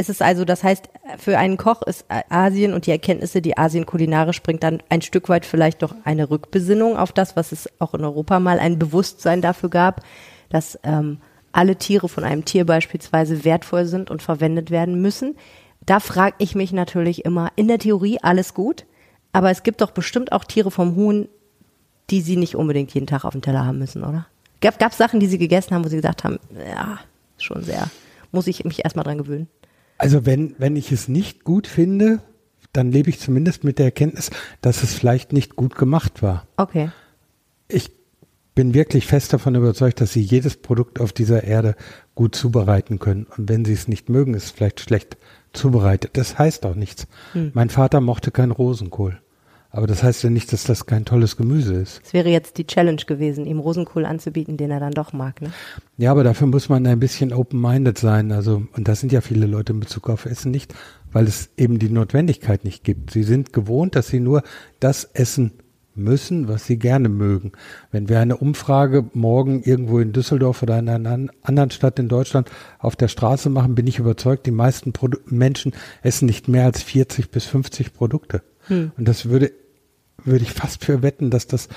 es 0.00 0.08
ist 0.08 0.22
also, 0.22 0.46
das 0.46 0.64
heißt, 0.64 0.88
für 1.18 1.36
einen 1.36 1.58
Koch 1.58 1.82
ist 1.82 2.06
Asien 2.30 2.72
und 2.72 2.86
die 2.86 2.90
Erkenntnisse, 2.90 3.42
die 3.42 3.58
Asien 3.58 3.84
kulinarisch 3.84 4.42
bringt, 4.42 4.62
dann 4.62 4.82
ein 4.88 5.02
Stück 5.02 5.28
weit 5.28 5.44
vielleicht 5.44 5.82
doch 5.82 5.94
eine 6.04 6.30
Rückbesinnung 6.30 6.96
auf 6.96 7.12
das, 7.12 7.36
was 7.36 7.52
es 7.52 7.68
auch 7.78 7.92
in 7.92 8.02
Europa 8.02 8.40
mal 8.40 8.58
ein 8.58 8.78
Bewusstsein 8.78 9.42
dafür 9.42 9.68
gab, 9.68 10.00
dass 10.48 10.78
ähm, 10.84 11.18
alle 11.52 11.76
Tiere 11.76 12.08
von 12.08 12.24
einem 12.24 12.46
Tier 12.46 12.64
beispielsweise 12.64 13.44
wertvoll 13.44 13.84
sind 13.84 14.10
und 14.10 14.22
verwendet 14.22 14.70
werden 14.70 15.02
müssen. 15.02 15.36
Da 15.84 16.00
frage 16.00 16.36
ich 16.38 16.54
mich 16.54 16.72
natürlich 16.72 17.26
immer, 17.26 17.50
in 17.56 17.68
der 17.68 17.78
Theorie 17.78 18.18
alles 18.22 18.54
gut, 18.54 18.86
aber 19.32 19.50
es 19.50 19.62
gibt 19.62 19.82
doch 19.82 19.90
bestimmt 19.90 20.32
auch 20.32 20.44
Tiere 20.44 20.70
vom 20.70 20.96
Huhn, 20.96 21.28
die 22.08 22.22
sie 22.22 22.36
nicht 22.36 22.56
unbedingt 22.56 22.92
jeden 22.94 23.06
Tag 23.06 23.24
auf 23.24 23.32
dem 23.32 23.42
Teller 23.42 23.66
haben 23.66 23.78
müssen, 23.78 24.02
oder? 24.02 24.26
Gab 24.62 24.92
es 24.92 24.98
Sachen, 24.98 25.20
die 25.20 25.26
sie 25.26 25.38
gegessen 25.38 25.74
haben, 25.74 25.84
wo 25.84 25.88
sie 25.88 25.96
gesagt 25.96 26.24
haben, 26.24 26.38
ja, 26.58 26.98
schon 27.36 27.62
sehr, 27.62 27.88
muss 28.32 28.46
ich 28.46 28.64
mich 28.64 28.82
erstmal 28.84 29.04
dran 29.04 29.18
gewöhnen? 29.18 29.48
Also 30.00 30.24
wenn, 30.24 30.54
wenn 30.56 30.76
ich 30.76 30.92
es 30.92 31.08
nicht 31.08 31.44
gut 31.44 31.66
finde, 31.66 32.20
dann 32.72 32.90
lebe 32.90 33.10
ich 33.10 33.20
zumindest 33.20 33.64
mit 33.64 33.78
der 33.78 33.84
Erkenntnis, 33.84 34.30
dass 34.62 34.82
es 34.82 34.94
vielleicht 34.94 35.34
nicht 35.34 35.56
gut 35.56 35.74
gemacht 35.76 36.22
war. 36.22 36.46
Okay. 36.56 36.90
Ich 37.68 37.90
bin 38.54 38.72
wirklich 38.72 39.06
fest 39.06 39.34
davon 39.34 39.54
überzeugt, 39.56 40.00
dass 40.00 40.14
sie 40.14 40.22
jedes 40.22 40.56
Produkt 40.56 41.00
auf 41.00 41.12
dieser 41.12 41.44
Erde 41.44 41.76
gut 42.14 42.34
zubereiten 42.34 42.98
können. 42.98 43.26
Und 43.36 43.50
wenn 43.50 43.66
sie 43.66 43.74
es 43.74 43.88
nicht 43.88 44.08
mögen, 44.08 44.32
ist 44.32 44.44
es 44.44 44.50
vielleicht 44.52 44.80
schlecht 44.80 45.18
zubereitet. 45.52 46.12
Das 46.14 46.38
heißt 46.38 46.64
auch 46.64 46.76
nichts. 46.76 47.06
Hm. 47.34 47.50
Mein 47.52 47.68
Vater 47.68 48.00
mochte 48.00 48.30
kein 48.30 48.52
Rosenkohl. 48.52 49.20
Aber 49.72 49.86
das 49.86 50.02
heißt 50.02 50.24
ja 50.24 50.30
nicht, 50.30 50.52
dass 50.52 50.64
das 50.64 50.86
kein 50.86 51.04
tolles 51.04 51.36
Gemüse 51.36 51.74
ist. 51.74 52.00
Es 52.04 52.12
wäre 52.12 52.28
jetzt 52.28 52.58
die 52.58 52.66
Challenge 52.66 53.02
gewesen, 53.06 53.46
ihm 53.46 53.60
Rosenkohl 53.60 54.04
anzubieten, 54.04 54.56
den 54.56 54.70
er 54.70 54.80
dann 54.80 54.92
doch 54.92 55.12
mag, 55.12 55.40
ne? 55.40 55.52
Ja, 55.96 56.10
aber 56.10 56.24
dafür 56.24 56.48
muss 56.48 56.68
man 56.68 56.86
ein 56.86 56.98
bisschen 56.98 57.32
open-minded 57.32 57.96
sein. 57.96 58.32
Also, 58.32 58.64
und 58.76 58.88
das 58.88 59.00
sind 59.00 59.12
ja 59.12 59.20
viele 59.20 59.46
Leute 59.46 59.72
in 59.72 59.80
Bezug 59.80 60.10
auf 60.10 60.26
Essen 60.26 60.50
nicht, 60.50 60.74
weil 61.12 61.26
es 61.26 61.50
eben 61.56 61.78
die 61.78 61.90
Notwendigkeit 61.90 62.64
nicht 62.64 62.82
gibt. 62.82 63.10
Sie 63.12 63.22
sind 63.22 63.52
gewohnt, 63.52 63.94
dass 63.94 64.08
sie 64.08 64.20
nur 64.20 64.42
das 64.80 65.04
essen 65.04 65.52
müssen, 65.94 66.48
was 66.48 66.66
sie 66.66 66.78
gerne 66.78 67.08
mögen. 67.08 67.52
Wenn 67.90 68.08
wir 68.08 68.20
eine 68.20 68.36
Umfrage 68.36 69.04
morgen 69.12 69.62
irgendwo 69.62 69.98
in 69.98 70.12
Düsseldorf 70.12 70.62
oder 70.62 70.78
in 70.78 70.88
einer 70.88 71.30
anderen 71.42 71.70
Stadt 71.70 71.98
in 71.98 72.08
Deutschland 72.08 72.50
auf 72.78 72.96
der 72.96 73.08
Straße 73.08 73.50
machen, 73.50 73.74
bin 73.74 73.86
ich 73.86 73.98
überzeugt, 73.98 74.46
die 74.46 74.52
meisten 74.52 74.92
Produ 74.92 75.18
Menschen 75.26 75.72
essen 76.02 76.26
nicht 76.26 76.48
mehr 76.48 76.64
als 76.64 76.82
40 76.82 77.30
bis 77.30 77.44
50 77.44 77.92
Produkte. 77.92 78.42
Hm. 78.66 78.92
Und 78.96 79.08
das 79.08 79.28
würde, 79.28 79.52
würde 80.24 80.44
ich 80.44 80.52
fast 80.52 80.84
für 80.84 81.02
wetten, 81.02 81.30
dass 81.30 81.46
das 81.46 81.68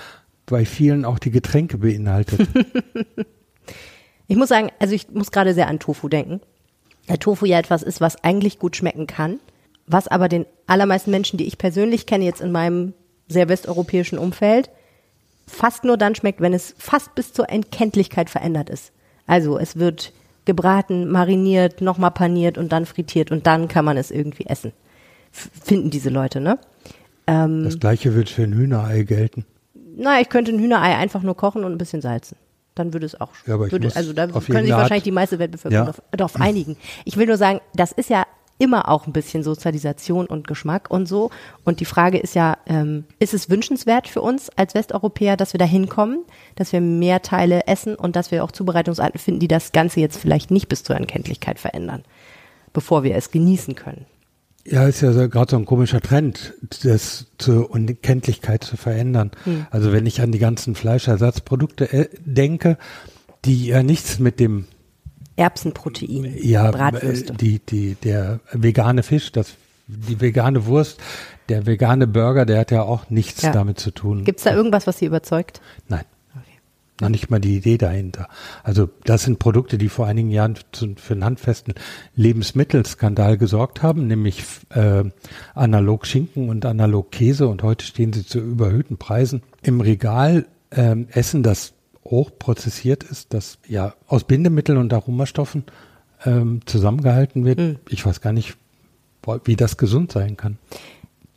bei 0.45 0.65
vielen 0.65 1.05
auch 1.05 1.19
die 1.19 1.31
Getränke 1.31 1.77
beinhaltet. 1.77 2.47
ich 4.27 4.35
muss 4.35 4.49
sagen, 4.49 4.69
also 4.79 4.93
ich 4.93 5.09
muss 5.11 5.31
gerade 5.31 5.53
sehr 5.53 5.67
an 5.67 5.79
Tofu 5.79 6.09
denken. 6.09 6.41
Der 7.09 7.19
Tofu 7.19 7.45
ja 7.45 7.59
etwas 7.59 7.83
ist, 7.83 8.01
was 8.01 8.23
eigentlich 8.23 8.59
gut 8.59 8.75
schmecken 8.75 9.07
kann, 9.07 9.39
was 9.87 10.07
aber 10.07 10.29
den 10.29 10.45
allermeisten 10.67 11.11
Menschen, 11.11 11.37
die 11.37 11.45
ich 11.45 11.57
persönlich 11.57 12.05
kenne, 12.05 12.25
jetzt 12.25 12.41
in 12.41 12.51
meinem 12.51 12.93
sehr 13.27 13.49
westeuropäischen 13.49 14.17
Umfeld, 14.17 14.69
fast 15.47 15.83
nur 15.83 15.97
dann 15.97 16.15
schmeckt, 16.15 16.41
wenn 16.41 16.53
es 16.53 16.75
fast 16.77 17.15
bis 17.15 17.33
zur 17.33 17.49
Entkenntlichkeit 17.49 18.29
verändert 18.29 18.69
ist. 18.69 18.91
Also 19.27 19.57
es 19.57 19.77
wird 19.77 20.13
gebraten, 20.45 21.09
mariniert, 21.09 21.81
nochmal 21.81 22.11
paniert 22.11 22.57
und 22.57 22.71
dann 22.71 22.85
frittiert 22.85 23.31
und 23.31 23.47
dann 23.47 23.67
kann 23.67 23.85
man 23.85 23.97
es 23.97 24.11
irgendwie 24.11 24.45
essen. 24.45 24.73
F 25.31 25.49
finden 25.63 25.89
diese 25.89 26.09
Leute, 26.09 26.39
ne? 26.39 26.59
Ähm, 27.27 27.63
das 27.63 27.79
gleiche 27.79 28.15
wird 28.15 28.29
für 28.29 28.43
ein 28.43 28.53
Hühnerei 28.53 29.03
gelten. 29.03 29.45
Na, 29.95 30.19
ich 30.19 30.29
könnte 30.29 30.51
ein 30.51 30.59
Hühnerei 30.59 30.95
einfach 30.97 31.21
nur 31.21 31.35
kochen 31.37 31.63
und 31.63 31.71
ein 31.71 31.77
bisschen 31.77 32.01
salzen. 32.01 32.37
Dann 32.75 32.91
würde 32.93 33.05
es 33.05 33.19
auch. 33.21 33.29
Ja, 33.45 33.53
aber 33.55 33.67
ich 33.67 33.71
würde, 33.71 33.95
also 33.95 34.13
da 34.13 34.25
können 34.27 34.65
sich 34.65 34.73
Art- 34.73 34.81
wahrscheinlich 34.81 35.03
die 35.03 35.11
meiste 35.11 35.37
Weltbevölkerung 35.37 35.87
Ja. 35.87 35.93
darauf, 36.11 36.41
einigen. 36.41 36.75
Ich 37.05 37.17
will 37.17 37.27
nur 37.27 37.37
sagen, 37.37 37.59
das 37.75 37.91
ist 37.91 38.09
ja 38.09 38.25
immer 38.57 38.89
auch 38.89 39.05
ein 39.07 39.13
bisschen 39.13 39.43
Sozialisation 39.43 40.25
und 40.25 40.47
Geschmack 40.47 40.89
und 40.89 41.07
so. 41.07 41.29
Und 41.65 41.79
die 41.79 41.85
Frage 41.85 42.17
ist 42.17 42.33
ja, 42.33 42.57
ähm, 42.65 43.03
ist 43.19 43.33
es 43.33 43.49
wünschenswert 43.49 44.07
für 44.07 44.21
uns 44.21 44.49
als 44.55 44.73
Westeuropäer, 44.73 45.37
dass 45.37 45.53
wir 45.53 45.57
da 45.59 45.65
hinkommen, 45.65 46.23
dass 46.55 46.71
wir 46.73 46.81
mehr 46.81 47.21
Teile 47.21 47.67
essen 47.67 47.95
und 47.95 48.15
dass 48.15 48.31
wir 48.31 48.43
auch 48.43 48.51
Zubereitungsarten 48.51 49.19
finden, 49.19 49.39
die 49.39 49.47
das 49.47 49.71
Ganze 49.71 49.99
jetzt 49.99 50.17
vielleicht 50.17 50.49
nicht 50.49 50.67
bis 50.69 50.83
zur 50.83 50.95
Erkenntlichkeit 50.95 51.59
verändern, 51.59 52.03
bevor 52.73 53.03
wir 53.03 53.15
es 53.15 53.31
genießen 53.31 53.75
können. 53.75 54.05
Ja, 54.65 54.87
ist 54.87 55.01
ja 55.01 55.11
so, 55.11 55.27
gerade 55.27 55.51
so 55.51 55.57
ein 55.57 55.65
komischer 55.65 55.99
Trend, 55.99 56.53
das 56.83 57.25
zur 57.37 57.69
Unkenntlichkeit 57.69 58.63
zu 58.63 58.77
verändern. 58.77 59.31
Hm. 59.43 59.65
Also 59.71 59.91
wenn 59.91 60.05
ich 60.05 60.21
an 60.21 60.31
die 60.31 60.39
ganzen 60.39 60.75
Fleischersatzprodukte 60.75 61.91
äh, 61.91 62.09
denke, 62.23 62.77
die 63.43 63.65
ja 63.67 63.83
nichts 63.83 64.19
mit 64.19 64.39
dem 64.39 64.65
Erbsenprotein, 65.35 66.33
ja, 66.41 66.71
Bratwürste. 66.71 67.33
äh, 67.33 67.37
die, 67.37 67.59
die, 67.59 67.95
der 67.95 68.39
vegane 68.51 69.03
Fisch, 69.03 69.31
das, 69.31 69.55
die 69.87 70.21
vegane 70.21 70.65
Wurst, 70.65 70.99
der 71.49 71.65
vegane 71.65 72.07
Burger, 72.07 72.45
der 72.45 72.59
hat 72.59 72.71
ja 72.71 72.83
auch 72.83 73.09
nichts 73.09 73.41
Ja. 73.41 73.51
damit 73.51 73.79
zu 73.79 73.91
tun. 73.91 74.23
Gibt 74.23 74.39
es 74.39 74.43
da 74.45 74.55
irgendwas, 74.55 74.87
was 74.87 74.99
Sie 74.99 75.05
überzeugt? 75.05 75.59
Nein. 75.89 76.05
Noch 77.01 77.09
nicht 77.09 77.31
mal 77.31 77.39
die 77.39 77.57
Idee 77.57 77.77
dahinter. 77.77 78.27
Also 78.63 78.87
das 79.03 79.23
sind 79.23 79.39
Produkte, 79.39 79.79
die 79.79 79.89
vor 79.89 80.05
einigen 80.05 80.29
Jahren 80.29 80.55
für 80.71 81.13
einen 81.13 81.25
handfesten 81.25 81.73
Lebensmittelskandal 82.15 83.37
gesorgt 83.37 83.81
haben, 83.81 84.05
nämlich 84.05 84.43
äh, 84.69 85.03
analog 85.55 86.05
Schinken 86.05 86.49
und 86.49 86.65
analog 86.65 87.11
Käse 87.11 87.47
und 87.47 87.63
heute 87.63 87.83
stehen 87.85 88.13
sie 88.13 88.25
zu 88.25 88.39
überhöhten 88.39 88.97
Preisen 88.97 89.41
im 89.63 89.81
Regal. 89.81 90.45
Ähm, 90.69 91.07
Essen, 91.11 91.41
das 91.41 91.73
hochprozessiert 92.05 93.03
ist, 93.03 93.33
das 93.33 93.57
ja 93.67 93.95
aus 94.07 94.23
Bindemitteln 94.23 94.77
und 94.77 94.93
Aromastoffen 94.93 95.63
ähm, 96.25 96.61
zusammengehalten 96.65 97.45
wird. 97.45 97.79
Ich 97.89 98.05
weiß 98.05 98.21
gar 98.21 98.33
nicht, 98.33 98.55
wie 99.45 99.55
das 99.55 99.77
gesund 99.77 100.11
sein 100.11 100.37
kann. 100.37 100.57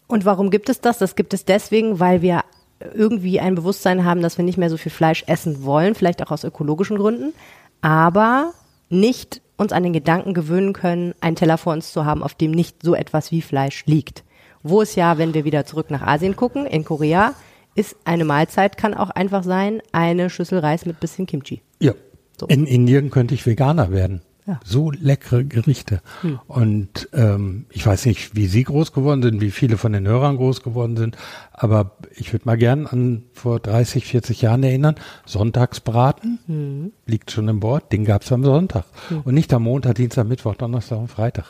Und 0.06 0.25
warum 0.25 0.50
gibt 0.50 0.68
es 0.68 0.80
das? 0.80 0.98
Das 0.98 1.16
gibt 1.16 1.34
es 1.34 1.44
deswegen, 1.44 1.98
weil 1.98 2.22
wir 2.22 2.44
irgendwie 2.80 3.40
ein 3.40 3.54
Bewusstsein 3.54 4.04
haben, 4.04 4.23
dass 4.23 4.38
wir 4.38 4.45
nicht 4.45 4.59
mehr 4.59 4.71
so 4.71 4.76
viel 4.76 4.92
Fleisch 4.92 5.25
essen 5.26 5.64
wollen, 5.64 5.95
vielleicht 5.95 6.23
auch 6.23 6.30
aus 6.30 6.45
ökologischen 6.45 6.99
Gründen, 6.99 7.33
aber 7.80 8.52
nicht 8.88 9.40
uns 9.56 9.73
an 9.73 9.83
den 9.83 9.92
Gedanken 9.92 10.35
gewöhnen 10.35 10.73
können, 10.73 11.14
einen 11.21 11.37
Teller 11.37 11.59
vor 11.59 11.73
uns 11.73 11.92
zu 11.92 12.04
haben, 12.04 12.23
auf 12.23 12.35
dem 12.35 12.50
nicht 12.50 12.83
so 12.83 12.95
etwas 12.95 13.30
wie 13.30 13.42
Fleisch 13.42 13.87
liegt. 13.87 14.25
Wo 14.62 14.83
es 14.83 14.95
ja, 14.95 15.16
wenn 15.18 15.33
wir 15.33 15.45
wieder 15.45 15.64
zurück 15.64 15.90
nach 15.90 16.02
Asien 16.02 16.37
gucken, 16.37 16.66
in 16.66 16.85
Korea, 16.85 17.35
ist 17.75 17.97
eine 18.04 18.25
Mahlzeit, 18.25 18.76
kann 18.76 18.95
auch 18.95 19.11
einfach 19.11 19.45
sein, 19.45 19.80
eine 19.92 20.28
Schüssel 20.30 20.59
Reis 20.59 20.87
mit 20.87 21.00
bisschen 21.00 21.26
Kimchi. 21.26 21.62
Ja. 21.80 21.92
So. 22.38 22.47
In 22.47 22.66
Indien 22.66 23.11
könnte 23.11 23.35
ich 23.35 23.47
Veganer 23.47 23.90
werden. 23.90 24.21
Ja. 24.46 24.60
So 24.64 24.92
leckere 24.92 25.42
Gerichte. 25.42 26.00
Und 26.46 27.08
ähm, 27.12 27.66
ich 27.70 27.84
weiß 27.84 28.06
nicht, 28.06 28.36
wie 28.36 28.46
Sie 28.46 28.62
groß 28.62 28.92
geworden 28.92 29.20
sind, 29.20 29.40
wie 29.40 29.50
viele 29.50 29.76
von 29.76 29.92
den 29.92 30.06
Hörern 30.06 30.36
groß 30.36 30.62
geworden 30.62 30.96
sind, 30.96 31.16
aber 31.52 31.96
ich 32.14 32.32
würde 32.32 32.44
mal 32.44 32.56
gern 32.56 32.86
an 32.86 33.24
vor 33.32 33.58
30, 33.58 34.06
40 34.06 34.42
Jahren 34.42 34.62
erinnern. 34.62 34.94
Sonntagsbraten 35.24 36.92
liegt 37.06 37.32
schon 37.32 37.48
im 37.48 37.58
Bord, 37.58 37.90
den 37.92 38.04
gab 38.04 38.22
es 38.22 38.30
am 38.30 38.44
Sonntag. 38.44 38.84
Und 39.24 39.34
nicht 39.34 39.52
am 39.52 39.64
Montag, 39.64 39.96
Dienstag, 39.96 40.28
Mittwoch, 40.28 40.54
Donnerstag 40.54 40.98
und 40.98 41.08
Freitag. 41.08 41.46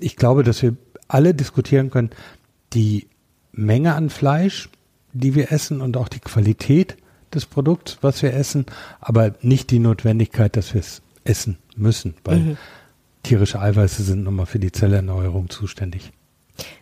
Ich 0.00 0.16
glaube, 0.16 0.42
dass 0.42 0.62
wir 0.62 0.74
alle 1.06 1.34
diskutieren 1.34 1.90
können, 1.90 2.10
die 2.72 3.06
Menge 3.52 3.94
an 3.94 4.10
Fleisch, 4.10 4.68
die 5.12 5.36
wir 5.36 5.52
essen 5.52 5.80
und 5.80 5.96
auch 5.96 6.08
die 6.08 6.20
Qualität 6.20 6.96
des 7.32 7.46
Produkts, 7.46 7.98
was 8.00 8.20
wir 8.22 8.34
essen, 8.34 8.66
aber 9.00 9.34
nicht 9.42 9.70
die 9.70 9.78
Notwendigkeit, 9.78 10.56
dass 10.56 10.74
wir 10.74 10.80
es 10.80 11.02
essen 11.24 11.58
müssen, 11.76 12.14
weil 12.24 12.56
tierische 13.22 13.60
Eiweiße 13.60 14.02
sind 14.02 14.24
nochmal 14.24 14.46
für 14.46 14.58
die 14.58 14.72
Zellerneuerung 14.72 15.48
zuständig. 15.50 16.10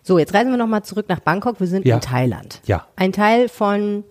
So, 0.03 0.19
jetzt 0.19 0.35
reisen 0.35 0.51
wir 0.51 0.57
nochmal 0.57 0.83
zurück 0.85 1.07
nach 1.09 1.21
Bangkok. 1.21 1.61
Wir 1.61 1.67
sind 1.67 1.87
Ja. 1.87 1.97
in 1.97 2.01
Thailand. 2.01 2.61
Ja. 2.67 2.87
Ein 2.97 3.13
Teil 3.13 3.49
von 3.49 4.05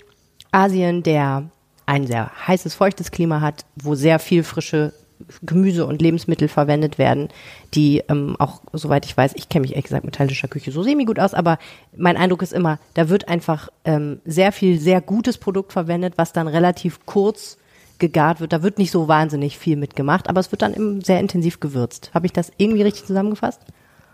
Asien, 0.51 1.03
der 1.03 1.49
ein 1.85 2.07
sehr 2.07 2.31
heißes, 2.47 2.75
feuchtes 2.75 3.11
Klima 3.11 3.41
hat, 3.41 3.65
wo 3.75 3.95
sehr 3.95 4.19
viel 4.19 4.43
frische 4.43 4.93
Gemüse 5.41 5.85
und 5.85 6.01
Lebensmittel 6.01 6.47
verwendet 6.47 6.97
werden, 6.97 7.27
die 7.73 8.03
ähm, 8.07 8.37
auch, 8.39 8.61
soweit 8.71 9.05
ich 9.05 9.17
weiß, 9.17 9.33
ich 9.35 9.49
kenne 9.49 9.63
mich 9.63 9.71
ehrlich 9.71 9.83
gesagt 9.85 10.05
mit 10.05 10.15
thailändischer 10.15 10.47
Küche 10.47 10.71
so 10.71 10.81
semi 10.81 11.03
gut 11.03 11.19
aus, 11.19 11.33
aber 11.33 11.57
mein 11.97 12.15
Eindruck 12.15 12.41
ist 12.41 12.53
immer, 12.53 12.79
da 12.93 13.09
wird 13.09 13.27
einfach 13.27 13.67
ähm, 13.83 14.21
sehr 14.23 14.53
viel 14.53 14.79
sehr 14.79 15.01
gutes 15.01 15.37
Produkt 15.37 15.73
verwendet, 15.73 16.13
was 16.15 16.31
dann 16.31 16.47
relativ 16.47 17.05
kurz 17.05 17.57
gegart 17.99 18.39
wird. 18.39 18.53
Da 18.53 18.63
wird 18.63 18.77
nicht 18.77 18.91
so 18.91 19.07
wahnsinnig 19.07 19.57
viel 19.57 19.75
mitgemacht, 19.77 20.29
aber 20.29 20.39
es 20.39 20.51
wird 20.51 20.61
dann 20.61 20.73
im, 20.73 21.01
sehr 21.01 21.19
intensiv 21.19 21.59
gewürzt. 21.59 22.11
Habe 22.13 22.25
ich 22.25 22.33
das 22.33 22.51
irgendwie 22.57 22.81
richtig 22.83 23.05
zusammengefasst? 23.05 23.61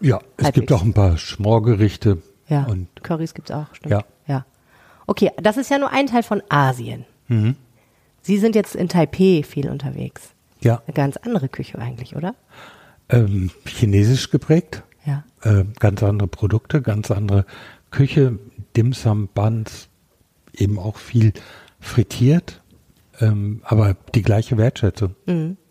Ja, 0.02 0.18
es 0.38 0.46
Halbwegs. 0.46 0.54
gibt 0.54 0.72
auch 0.74 0.84
ein 0.84 0.94
paar 0.94 1.18
Schmorgerichte. 1.18 2.22
Ja, 2.48 2.66
Und 2.66 2.88
Currys 3.04 3.34
gibt's 3.34 3.52
auch, 3.52 3.68
stimmt. 3.74 3.92
Ja. 3.94 4.04
ja. 4.28 4.46
Okay, 5.08 5.32
das 5.42 5.58
ist 5.58 5.70
ja 5.72 5.78
nur 5.80 5.92
ein 5.92 6.08
Teil 6.08 6.24
von 6.24 6.42
Asien. 6.50 7.06
Sie 8.22 8.38
sind 8.38 8.56
jetzt 8.56 8.76
in 8.76 8.88
Taipei 8.90 9.44
viel 9.44 9.70
unterwegs. 9.70 10.30
ja, 10.62 10.82
Eine 10.86 10.94
ganz 10.94 11.18
andere 11.18 11.48
Küche 11.50 11.80
eigentlich, 11.80 12.16
oder? 12.16 12.36
ähm, 13.10 13.52
chinesisch 13.66 14.30
geprägt. 14.32 14.84
Ja. 15.06 15.24
Äh, 15.44 15.66
ganz 15.80 16.02
andere 16.04 16.28
Produkte, 16.28 16.82
ganz 16.82 17.12
andere 17.12 17.46
Küche, 17.92 18.40
Dimsum, 18.76 19.28
Buns, 19.34 19.90
eben 20.54 20.80
auch 20.80 20.98
viel 20.98 21.34
frittiert, 21.80 22.62
ähm, 23.22 23.62
aber 23.64 23.96
die 24.14 24.22
gleiche 24.22 24.58
Wertschätzung. 24.58 25.16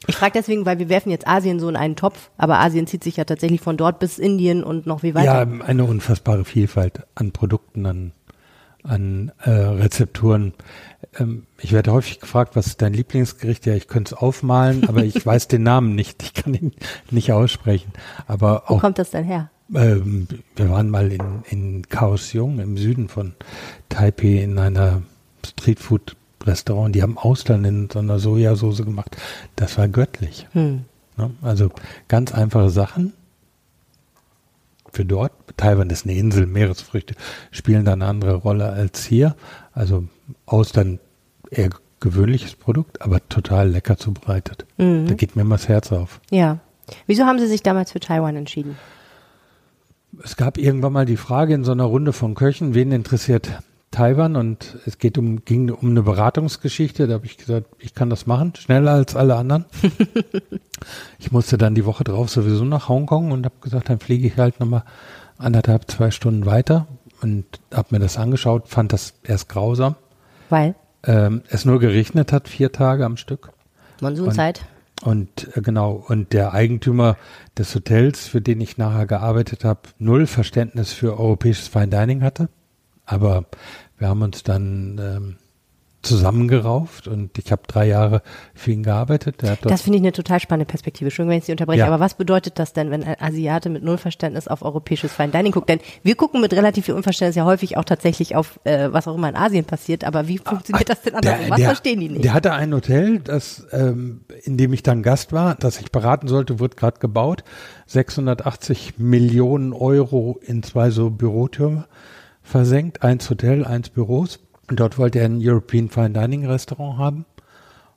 Ich 0.06 0.16
frage 0.16 0.32
deswegen, 0.34 0.66
weil 0.66 0.78
wir 0.78 0.88
werfen 0.88 1.10
jetzt 1.10 1.26
Asien 1.26 1.60
so 1.60 1.68
in 1.68 1.76
einen 1.76 1.96
Topf, 1.96 2.30
aber 2.36 2.58
Asien 2.60 2.86
zieht 2.86 3.04
sich 3.04 3.16
ja 3.16 3.24
tatsächlich 3.24 3.60
von 3.60 3.76
dort 3.76 3.98
bis 3.98 4.18
Indien 4.18 4.62
und 4.62 4.86
noch 4.86 5.02
wie 5.02 5.14
weiter. 5.14 5.46
Ja, 5.46 5.64
eine 5.64 5.84
unfassbare 5.84 6.44
Vielfalt 6.44 7.06
an 7.14 7.32
Produkten, 7.32 7.86
an, 7.86 8.12
an 8.82 9.32
äh, 9.42 9.50
Rezepturen. 9.50 10.54
Ähm, 11.18 11.46
ich 11.58 11.72
werde 11.72 11.92
häufig 11.92 12.20
gefragt, 12.20 12.56
was 12.56 12.66
ist 12.66 12.82
dein 12.82 12.92
Lieblingsgericht? 12.92 13.66
Ja, 13.66 13.74
ich 13.74 13.88
könnte 13.88 14.14
es 14.14 14.20
aufmalen, 14.20 14.88
aber 14.88 15.04
ich 15.04 15.24
weiß 15.26 15.48
den 15.48 15.62
Namen 15.62 15.94
nicht. 15.94 16.22
Ich 16.22 16.34
kann 16.34 16.54
ihn 16.54 16.72
nicht 17.10 17.32
aussprechen. 17.32 17.92
Aber 18.26 18.64
Wo 18.66 18.74
auch 18.74 18.80
kommt 18.80 18.98
das 18.98 19.10
denn 19.10 19.24
her? 19.24 19.50
Ähm, 19.74 20.28
wir 20.56 20.70
waren 20.70 20.90
mal 20.90 21.10
in, 21.10 21.42
in 21.48 21.88
Kaohsiung 21.88 22.58
im 22.58 22.76
Süden 22.76 23.08
von 23.08 23.34
Taipei 23.88 24.42
in 24.42 24.58
einer 24.58 25.02
Streetfood-Restaurant. 26.44 26.94
Die 26.94 27.02
haben 27.02 27.18
Austern 27.18 27.64
in 27.64 27.88
so 27.90 27.98
einer 27.98 28.18
Sojasauce 28.18 28.84
gemacht. 28.84 29.16
Das 29.56 29.78
war 29.78 29.88
göttlich. 29.88 30.46
Hm. 30.52 30.84
Ne? 31.16 31.30
Also 31.42 31.70
ganz 32.08 32.32
einfache 32.32 32.70
Sachen 32.70 33.14
für 34.92 35.04
dort. 35.04 35.32
Taiwan 35.56 35.90
ist 35.90 36.04
eine 36.04 36.14
Insel, 36.14 36.46
Meeresfrüchte 36.46 37.14
spielen 37.50 37.84
da 37.84 37.92
eine 37.92 38.06
andere 38.06 38.34
Rolle 38.34 38.70
als 38.70 39.04
hier. 39.04 39.36
Also 39.72 40.04
Austern 40.46 41.00
eher 41.50 41.70
gewöhnliches 42.00 42.54
Produkt, 42.54 43.02
aber 43.02 43.26
total 43.28 43.70
lecker 43.70 43.96
zubereitet. 43.96 44.66
Da 44.76 45.14
geht 45.14 45.36
mir 45.36 45.42
immer 45.42 45.56
das 45.56 45.68
Herz 45.68 45.90
auf. 45.92 46.20
Ja. 46.30 46.58
Wieso 47.06 47.24
haben 47.24 47.38
Sie 47.38 47.46
sich 47.46 47.62
damals 47.62 47.92
für 47.92 48.00
Taiwan 48.00 48.36
entschieden? 48.36 48.76
Es 50.22 50.36
gab 50.36 50.58
irgendwann 50.58 50.92
mal 50.92 51.06
die 51.06 51.16
Frage 51.16 51.54
in 51.54 51.64
so 51.64 51.72
einer 51.72 51.84
Runde 51.84 52.12
von 52.12 52.34
Köchen, 52.34 52.74
wen 52.74 52.92
interessiert 52.92 53.50
Taiwan? 53.94 54.36
Und 54.36 54.78
es 54.86 54.98
geht 54.98 55.18
um, 55.18 55.44
ging 55.44 55.70
um 55.70 55.90
eine 55.90 56.02
Beratungsgeschichte. 56.02 57.06
Da 57.06 57.14
habe 57.14 57.26
ich 57.26 57.36
gesagt, 57.36 57.66
ich 57.78 57.94
kann 57.94 58.10
das 58.10 58.26
machen, 58.26 58.52
schneller 58.56 58.92
als 58.92 59.16
alle 59.16 59.36
anderen. 59.36 59.64
ich 61.18 61.32
musste 61.32 61.56
dann 61.56 61.74
die 61.74 61.86
Woche 61.86 62.04
drauf 62.04 62.30
sowieso 62.30 62.64
nach 62.64 62.88
Hongkong 62.88 63.30
und 63.32 63.44
habe 63.44 63.54
gesagt, 63.60 63.88
dann 63.88 64.00
fliege 64.00 64.26
ich 64.26 64.36
halt 64.36 64.60
nochmal 64.60 64.84
anderthalb, 65.38 65.90
zwei 65.90 66.10
Stunden 66.10 66.46
weiter 66.46 66.86
und 67.22 67.44
habe 67.72 67.88
mir 67.90 68.00
das 68.00 68.18
angeschaut, 68.18 68.68
fand 68.68 68.92
das 68.92 69.14
erst 69.22 69.48
grausam. 69.48 69.94
Weil? 70.50 70.74
Ähm, 71.04 71.42
es 71.48 71.64
nur 71.64 71.80
geregnet 71.80 72.32
hat, 72.32 72.48
vier 72.48 72.72
Tage 72.72 73.04
am 73.04 73.16
Stück. 73.16 73.50
Monsunzeit? 74.00 74.64
Und 75.02 75.56
äh, 75.56 75.60
genau, 75.60 76.04
und 76.06 76.32
der 76.32 76.54
Eigentümer 76.54 77.16
des 77.58 77.74
Hotels, 77.74 78.26
für 78.26 78.40
den 78.40 78.60
ich 78.60 78.78
nachher 78.78 79.06
gearbeitet 79.06 79.64
habe, 79.64 79.80
null 79.98 80.26
Verständnis 80.26 80.92
für 80.92 81.18
europäisches 81.18 81.68
Fine 81.68 81.88
Dining 81.88 82.22
hatte. 82.22 82.48
Aber 83.06 83.44
wir 83.98 84.08
haben 84.08 84.22
uns 84.22 84.42
dann 84.42 84.98
ähm, 84.98 85.36
zusammengerauft 86.04 87.08
und 87.08 87.36
ich 87.38 87.50
habe 87.50 87.62
drei 87.66 87.86
Jahre 87.86 88.22
für 88.54 88.70
ihn 88.72 88.82
gearbeitet. 88.82 89.42
das 89.42 89.82
finde 89.82 89.98
ich 89.98 90.02
eine 90.02 90.12
total 90.12 90.40
spannende 90.40 90.66
Perspektive. 90.66 91.10
Schön, 91.10 91.28
wenn 91.28 91.38
ich 91.38 91.44
Sie 91.44 91.52
unterbreche. 91.52 91.80
Ja. 91.80 91.86
Aber 91.86 92.00
was 92.00 92.14
bedeutet 92.14 92.58
das 92.58 92.72
denn, 92.72 92.90
wenn 92.90 93.02
ein 93.02 93.16
Asiate 93.18 93.70
mit 93.70 93.82
null 93.82 93.98
Verständnis 93.98 94.48
auf 94.48 94.62
europäisches 94.62 95.12
Fine 95.12 95.30
Dining 95.30 95.52
guckt? 95.52 95.68
Denn 95.68 95.80
wir 96.02 96.14
gucken 96.14 96.40
mit 96.40 96.52
relativ 96.52 96.84
viel 96.84 96.94
Unverständnis 96.94 97.36
ja 97.36 97.44
häufig 97.44 97.76
auch 97.76 97.84
tatsächlich 97.84 98.36
auf, 98.36 98.60
äh, 98.64 98.92
was 98.92 99.08
auch 99.08 99.14
immer 99.16 99.28
in 99.28 99.36
Asien 99.36 99.64
passiert. 99.64 100.04
Aber 100.04 100.28
wie 100.28 100.38
funktioniert 100.38 100.88
das 100.88 101.02
denn 101.02 101.14
andersrum? 101.14 101.50
Was 101.50 101.56
der, 101.56 101.66
verstehen 101.66 102.00
die 102.00 102.08
nicht? 102.08 102.24
Der 102.24 102.34
hatte 102.34 102.52
ein 102.52 102.72
Hotel, 102.72 103.20
das, 103.20 103.66
ähm, 103.72 104.20
in 104.44 104.56
dem 104.56 104.72
ich 104.72 104.82
dann 104.82 105.02
Gast 105.02 105.32
war, 105.32 105.54
das 105.54 105.80
ich 105.80 105.90
beraten 105.90 106.28
sollte, 106.28 106.60
wird 106.60 106.76
gerade 106.76 106.98
gebaut. 106.98 107.44
680 107.86 108.98
Millionen 108.98 109.72
Euro 109.72 110.38
in 110.42 110.62
zwei 110.62 110.90
so 110.90 111.10
Bürotürme 111.10 111.86
versenkt. 112.44 113.02
Eins 113.02 113.28
Hotel, 113.28 113.64
eins 113.64 113.88
Büros. 113.88 114.38
Und 114.70 114.78
dort 114.78 114.96
wollte 114.98 115.18
er 115.18 115.24
ein 115.24 115.40
European 115.40 115.88
Fine 115.88 116.10
Dining 116.10 116.46
Restaurant 116.46 116.98
haben 116.98 117.26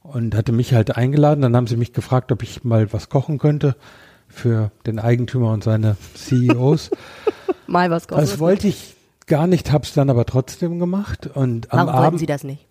und 0.01 0.35
hatte 0.35 0.51
mich 0.51 0.73
halt 0.73 0.97
eingeladen. 0.97 1.41
Dann 1.41 1.55
haben 1.55 1.67
sie 1.67 1.77
mich 1.77 1.93
gefragt, 1.93 2.31
ob 2.31 2.41
ich 2.41 2.63
mal 2.63 2.91
was 2.91 3.09
kochen 3.09 3.37
könnte 3.37 3.75
für 4.27 4.71
den 4.85 4.99
Eigentümer 4.99 5.51
und 5.51 5.63
seine 5.63 5.95
CEOs. 6.15 6.91
mal 7.67 7.91
was 7.91 8.07
kochen. 8.07 8.21
Das 8.21 8.39
wollte 8.39 8.67
ich 8.67 8.95
gar 9.27 9.47
nicht, 9.47 9.71
hab's 9.71 9.93
dann 9.93 10.09
aber 10.09 10.25
trotzdem 10.25 10.79
gemacht. 10.79 11.27
Und 11.27 11.71
am 11.71 11.79
warum 11.79 11.89
Abend, 11.89 12.03
wollten 12.03 12.17
Sie 12.17 12.25
das 12.25 12.43
nicht? 12.43 12.65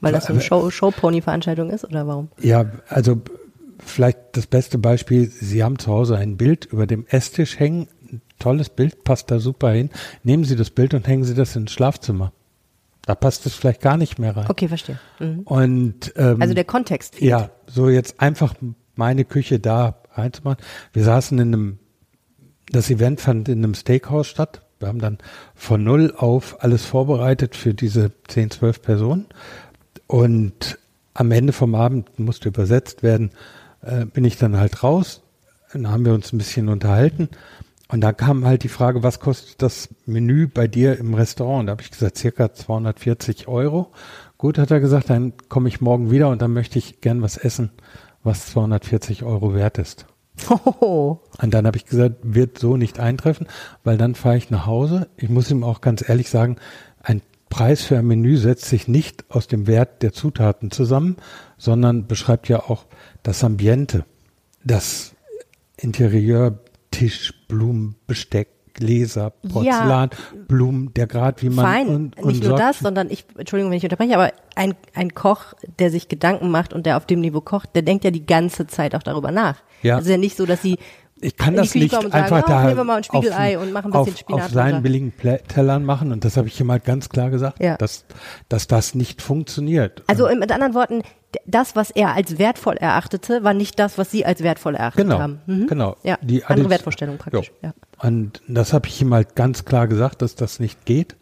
Weil 0.00 0.12
das 0.12 0.26
so 0.26 0.32
eine 0.32 0.42
Show, 0.42 0.70
Showpony-Veranstaltung 0.70 1.70
ist 1.70 1.84
oder 1.84 2.06
warum? 2.06 2.28
Ja, 2.40 2.66
also 2.88 3.20
vielleicht 3.84 4.18
das 4.32 4.46
beste 4.46 4.78
Beispiel, 4.78 5.28
Sie 5.28 5.62
haben 5.62 5.78
zu 5.78 5.90
Hause 5.90 6.16
ein 6.16 6.36
Bild 6.36 6.66
über 6.66 6.86
dem 6.86 7.06
Esstisch 7.06 7.58
hängen, 7.58 7.88
tolles 8.40 8.68
Bild, 8.68 9.04
passt 9.04 9.30
da 9.30 9.38
super 9.38 9.70
hin. 9.70 9.90
Nehmen 10.24 10.44
Sie 10.44 10.56
das 10.56 10.70
Bild 10.70 10.94
und 10.94 11.06
hängen 11.06 11.24
Sie 11.24 11.34
das 11.34 11.54
ins 11.54 11.70
Schlafzimmer. 11.70 12.32
Da 13.02 13.14
passt 13.14 13.46
es 13.46 13.54
vielleicht 13.54 13.80
gar 13.80 13.96
nicht 13.96 14.18
mehr 14.18 14.36
rein. 14.36 14.46
Okay, 14.48 14.68
verstehe. 14.68 14.98
Mhm. 15.18 15.40
Und 15.40 16.12
ähm, 16.16 16.40
also 16.40 16.54
der 16.54 16.64
Kontext. 16.64 17.16
Fehlt. 17.16 17.30
Ja, 17.30 17.50
so 17.66 17.88
jetzt 17.88 18.20
einfach 18.20 18.54
meine 18.94 19.24
Küche 19.24 19.58
da 19.58 19.96
reinzumachen. 20.12 20.62
Wir 20.92 21.04
saßen 21.04 21.38
in 21.38 21.54
einem, 21.54 21.78
das 22.70 22.90
Event 22.90 23.20
fand 23.20 23.48
in 23.48 23.64
einem 23.64 23.74
Steakhouse 23.74 24.26
statt. 24.26 24.62
Wir 24.78 24.88
haben 24.88 24.98
dann 24.98 25.18
von 25.54 25.82
null 25.82 26.14
auf 26.16 26.62
alles 26.62 26.84
vorbereitet 26.84 27.54
für 27.54 27.74
diese 27.74 28.12
10, 28.28 28.50
12 28.50 28.82
Personen. 28.82 29.26
Und 30.06 30.78
am 31.14 31.30
Ende 31.32 31.52
vom 31.52 31.74
Abend 31.74 32.18
musste 32.18 32.48
übersetzt 32.48 33.02
werden, 33.02 33.30
äh, 33.82 34.06
bin 34.06 34.24
ich 34.24 34.38
dann 34.38 34.56
halt 34.56 34.82
raus. 34.82 35.22
Dann 35.72 35.88
haben 35.88 36.04
wir 36.04 36.14
uns 36.14 36.32
ein 36.32 36.38
bisschen 36.38 36.68
unterhalten. 36.68 37.28
Und 37.90 38.02
da 38.02 38.12
kam 38.12 38.44
halt 38.44 38.62
die 38.62 38.68
Frage, 38.68 39.02
was 39.02 39.18
kostet 39.18 39.60
das 39.62 39.88
Menü 40.06 40.46
bei 40.46 40.68
dir 40.68 40.96
im 40.98 41.14
Restaurant? 41.14 41.68
Da 41.68 41.72
habe 41.72 41.82
ich 41.82 41.90
gesagt, 41.90 42.16
circa 42.16 42.54
240 42.54 43.48
Euro. 43.48 43.90
Gut, 44.38 44.58
hat 44.58 44.70
er 44.70 44.78
gesagt, 44.78 45.10
dann 45.10 45.32
komme 45.48 45.68
ich 45.68 45.80
morgen 45.80 46.10
wieder 46.10 46.28
und 46.28 46.40
dann 46.40 46.52
möchte 46.52 46.78
ich 46.78 47.00
gern 47.00 47.20
was 47.20 47.36
essen, 47.36 47.72
was 48.22 48.46
240 48.46 49.24
Euro 49.24 49.54
wert 49.54 49.78
ist. 49.78 50.06
Oh. 50.80 51.18
Und 51.42 51.52
dann 51.52 51.66
habe 51.66 51.76
ich 51.76 51.84
gesagt, 51.84 52.16
wird 52.22 52.58
so 52.58 52.76
nicht 52.76 53.00
eintreffen, 53.00 53.48
weil 53.84 53.98
dann 53.98 54.14
fahre 54.14 54.36
ich 54.36 54.50
nach 54.50 54.66
Hause. 54.66 55.08
Ich 55.16 55.28
muss 55.28 55.50
ihm 55.50 55.64
auch 55.64 55.80
ganz 55.80 56.08
ehrlich 56.08 56.30
sagen, 56.30 56.56
ein 57.02 57.20
Preis 57.50 57.82
für 57.82 57.98
ein 57.98 58.06
Menü 58.06 58.36
setzt 58.36 58.66
sich 58.66 58.86
nicht 58.86 59.24
aus 59.28 59.48
dem 59.48 59.66
Wert 59.66 60.02
der 60.02 60.12
Zutaten 60.12 60.70
zusammen, 60.70 61.16
sondern 61.58 62.06
beschreibt 62.06 62.48
ja 62.48 62.60
auch 62.60 62.86
das 63.24 63.42
Ambiente, 63.42 64.04
das 64.64 65.12
Interieur, 65.76 66.60
Tisch, 66.90 67.34
Blumen, 67.50 67.96
Besteck, 68.06 68.48
Gläser, 68.74 69.30
Porzellan, 69.30 70.10
ja, 70.12 70.38
Blumen, 70.48 70.94
der 70.94 71.06
Grad, 71.06 71.42
wie 71.42 71.50
man 71.50 71.64
fein. 71.64 71.88
und, 71.88 72.18
und 72.18 72.26
nicht 72.26 72.44
nur 72.44 72.56
das, 72.56 72.78
sondern 72.78 73.10
ich, 73.10 73.24
Entschuldigung, 73.36 73.70
wenn 73.70 73.78
ich 73.78 73.84
unterbreche, 73.84 74.14
aber 74.14 74.32
ein, 74.54 74.74
ein 74.94 75.12
Koch, 75.12 75.54
der 75.78 75.90
sich 75.90 76.08
Gedanken 76.08 76.50
macht 76.50 76.72
und 76.72 76.86
der 76.86 76.96
auf 76.96 77.06
dem 77.06 77.20
Niveau 77.20 77.40
kocht, 77.40 77.70
der 77.74 77.82
denkt 77.82 78.04
ja 78.04 78.10
die 78.10 78.24
ganze 78.24 78.66
Zeit 78.66 78.94
auch 78.94 79.02
darüber 79.02 79.32
nach. 79.32 79.56
Ja. 79.82 79.96
Also 79.96 80.10
ja 80.10 80.18
nicht 80.18 80.36
so, 80.36 80.46
dass 80.46 80.62
sie 80.62 80.78
ich 81.20 81.36
kann 81.36 81.54
das 81.54 81.74
nicht 81.74 81.90
sagen, 81.92 82.12
einfach 82.12 82.42
da 82.42 82.64
nehmen 82.64 82.76
wir 82.76 82.84
mal 82.84 82.96
ein 82.98 83.04
Spiegelei 83.04 83.56
auf, 83.58 83.62
und 83.64 83.72
machen 83.72 83.92
ein 83.92 84.04
bisschen 84.04 84.14
auf, 84.14 84.18
Spinat 84.20 84.44
auf 84.46 84.50
seinen 84.50 84.66
runter. 84.74 84.80
billigen 84.82 85.12
Tellern 85.48 85.84
machen 85.84 86.12
und 86.12 86.24
das 86.24 86.36
habe 86.36 86.48
ich 86.48 86.60
ihm 86.60 86.70
halt 86.70 86.84
ganz 86.84 87.08
klar 87.08 87.30
gesagt, 87.30 87.62
Ja. 87.62 87.76
dass, 87.76 88.04
dass 88.48 88.66
das 88.66 88.94
nicht 88.94 89.20
funktioniert. 89.22 90.02
Also 90.06 90.28
mit 90.34 90.50
anderen 90.52 90.74
Worten, 90.74 91.02
das, 91.46 91.76
was 91.76 91.90
er 91.90 92.14
als 92.14 92.38
wertvoll 92.38 92.76
erachtete, 92.76 93.44
war 93.44 93.54
nicht 93.54 93.78
das, 93.78 93.98
was 93.98 94.10
Sie 94.10 94.24
als 94.24 94.42
wertvoll 94.42 94.74
erachtet 94.74 95.04
Genau, 95.04 95.18
haben. 95.20 95.40
Mhm. 95.46 95.66
genau. 95.66 95.96
Ja, 96.02 96.16
Die 96.22 96.44
andere 96.44 96.66
Addiz- 96.66 96.70
Wertvorstellung 96.70 97.18
praktisch. 97.18 97.48
Jo. 97.62 97.68
Ja. 97.68 97.74
Und 97.98 98.40
das 98.48 98.72
habe 98.72 98.88
ich 98.88 99.00
ihm 99.00 99.12
halt 99.14 99.36
ganz 99.36 99.64
klar 99.64 99.86
gesagt, 99.88 100.22
dass 100.22 100.34
das 100.34 100.58
nicht 100.58 100.84
geht 100.86 101.16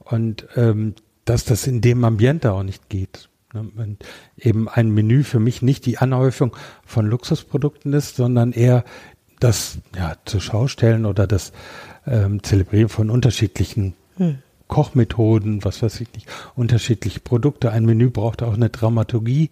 und 0.00 0.46
ähm, 0.56 0.94
dass 1.24 1.44
das 1.44 1.66
in 1.66 1.80
dem 1.80 2.04
Ambiente 2.04 2.52
auch 2.52 2.62
nicht 2.62 2.88
geht. 2.88 3.28
Ne? 3.54 3.66
Und 3.76 4.04
eben 4.36 4.68
ein 4.68 4.90
Menü 4.90 5.22
für 5.24 5.40
mich 5.40 5.62
nicht 5.62 5.86
die 5.86 5.98
Anhäufung 5.98 6.54
von 6.84 7.06
Luxusprodukten 7.06 7.92
ist, 7.94 8.16
sondern 8.16 8.52
eher 8.52 8.84
das 9.40 9.78
ja, 9.96 10.14
zur 10.24 10.40
Schaustellen 10.40 11.06
oder 11.06 11.26
das 11.26 11.52
ähm, 12.06 12.42
Zelebrieren 12.42 12.88
von 12.88 13.10
unterschiedlichen 13.10 13.94
Hm. 14.16 14.38
Kochmethoden, 14.68 15.64
was 15.64 15.82
weiß 15.82 16.00
ich 16.00 16.12
nicht, 16.14 16.28
unterschiedliche 16.54 17.20
Produkte. 17.20 17.70
Ein 17.70 17.84
Menü 17.84 18.10
braucht 18.10 18.42
auch 18.42 18.54
eine 18.54 18.68
Dramaturgie. 18.68 19.50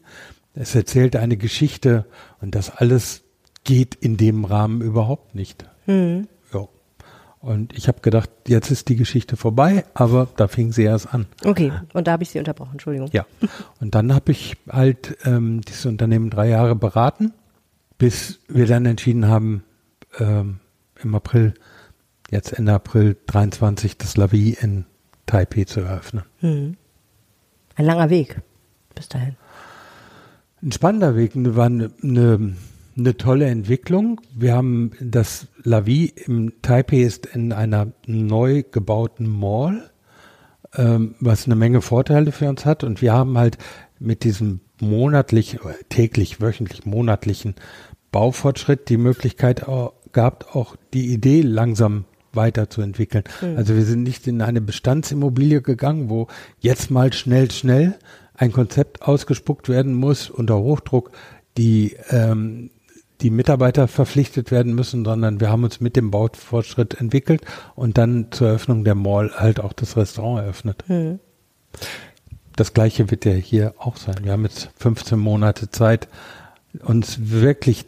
Es 0.54 0.74
erzählt 0.74 1.16
eine 1.16 1.36
Geschichte 1.36 2.04
und 2.40 2.54
das 2.54 2.70
alles 2.70 3.22
geht 3.62 3.94
in 3.94 4.16
dem 4.16 4.44
Rahmen 4.44 4.80
überhaupt 4.80 5.34
nicht. 5.34 5.66
Hm. 5.84 6.28
Ja. 6.52 6.68
Und 7.40 7.76
ich 7.76 7.88
habe 7.88 8.00
gedacht, 8.00 8.30
jetzt 8.48 8.70
ist 8.70 8.88
die 8.88 8.96
Geschichte 8.96 9.36
vorbei, 9.36 9.84
aber 9.94 10.28
da 10.36 10.48
fing 10.48 10.72
sie 10.72 10.82
erst 10.82 11.12
an. 11.12 11.26
Okay, 11.44 11.72
und 11.92 12.06
da 12.06 12.12
habe 12.12 12.22
ich 12.22 12.30
Sie 12.30 12.38
unterbrochen, 12.38 12.72
Entschuldigung. 12.72 13.10
Ja. 13.12 13.26
Und 13.80 13.94
dann 13.94 14.14
habe 14.14 14.32
ich 14.32 14.56
halt 14.68 15.16
ähm, 15.24 15.60
dieses 15.60 15.86
Unternehmen 15.86 16.30
drei 16.30 16.48
Jahre 16.48 16.74
beraten, 16.74 17.32
bis 17.98 18.40
wir 18.48 18.66
dann 18.66 18.86
entschieden 18.86 19.28
haben, 19.28 19.62
ähm, 20.18 20.60
im 21.02 21.14
April, 21.14 21.54
jetzt 22.30 22.52
Ende 22.52 22.72
April 22.72 23.16
23, 23.26 23.98
das 23.98 24.16
La 24.16 24.32
Vie 24.32 24.56
in 24.60 24.86
Taipei 25.26 25.64
zu 25.64 25.80
eröffnen. 25.80 26.24
Hm. 26.40 26.76
Ein 27.76 27.84
langer 27.84 28.10
Weg 28.10 28.40
bis 28.94 29.08
dahin. 29.08 29.36
Ein 30.62 30.72
spannender 30.72 31.16
Weg, 31.16 31.36
eine- 31.36 31.56
war 31.56 31.66
eine, 31.66 31.90
eine, 32.02 32.54
eine 32.96 33.16
tolle 33.16 33.46
Entwicklung. 33.46 34.20
Wir 34.34 34.54
haben 34.54 34.92
das 35.00 35.48
La 35.62 35.84
Vie 35.86 36.06
im 36.06 36.52
Taipei 36.62 37.00
ist 37.02 37.26
in 37.26 37.52
einer 37.52 37.92
neu 38.06 38.62
gebauten 38.62 39.26
Mall, 39.28 39.90
ähm, 40.74 41.16
was 41.20 41.46
eine 41.46 41.56
Menge 41.56 41.82
Vorteile 41.82 42.32
für 42.32 42.48
uns 42.48 42.64
hat. 42.64 42.84
Und 42.84 43.02
wir 43.02 43.12
haben 43.12 43.36
halt 43.36 43.58
mit 43.98 44.24
diesem 44.24 44.60
monatlich, 44.80 45.62
oder 45.62 45.74
täglich, 45.88 46.40
wöchentlich, 46.40 46.86
monatlichen 46.86 47.54
Baufortschritt 48.12 48.88
die 48.88 48.96
Möglichkeit 48.96 49.68
gehabt, 50.14 50.54
auch 50.54 50.76
die 50.94 51.12
Idee 51.12 51.42
langsam 51.42 52.04
weiterzuentwickeln. 52.32 53.24
Also 53.56 53.76
wir 53.76 53.84
sind 53.84 54.02
nicht 54.02 54.26
in 54.26 54.42
eine 54.42 54.60
Bestandsimmobilie 54.60 55.62
gegangen, 55.62 56.08
wo 56.10 56.26
jetzt 56.58 56.90
mal 56.90 57.12
schnell, 57.12 57.50
schnell 57.50 57.94
ein 58.34 58.52
Konzept 58.52 59.02
ausgespuckt 59.02 59.68
werden 59.68 59.94
muss 59.94 60.30
unter 60.30 60.58
Hochdruck, 60.58 61.12
die 61.56 61.96
ähm, 62.10 62.70
die 63.20 63.30
Mitarbeiter 63.30 63.88
verpflichtet 63.88 64.50
werden 64.50 64.74
müssen, 64.74 65.04
sondern 65.04 65.40
wir 65.40 65.48
haben 65.50 65.64
uns 65.64 65.80
mit 65.80 65.96
dem 65.96 66.10
Baufortschritt 66.10 67.00
entwickelt 67.00 67.42
und 67.74 67.96
dann 67.96 68.26
zur 68.32 68.48
Eröffnung 68.48 68.84
der 68.84 68.96
Mall 68.96 69.32
halt 69.36 69.60
auch 69.60 69.72
das 69.72 69.96
Restaurant 69.96 70.42
eröffnet. 70.42 70.84
Hm. 70.88 71.20
Das 72.56 72.74
gleiche 72.74 73.10
wird 73.10 73.24
ja 73.24 73.32
hier 73.32 73.74
auch 73.78 73.96
sein. 73.96 74.16
Wir 74.22 74.32
haben 74.32 74.44
jetzt 74.44 74.68
15 74.76 75.18
Monate 75.18 75.70
Zeit, 75.70 76.08
uns 76.82 77.30
wirklich 77.30 77.86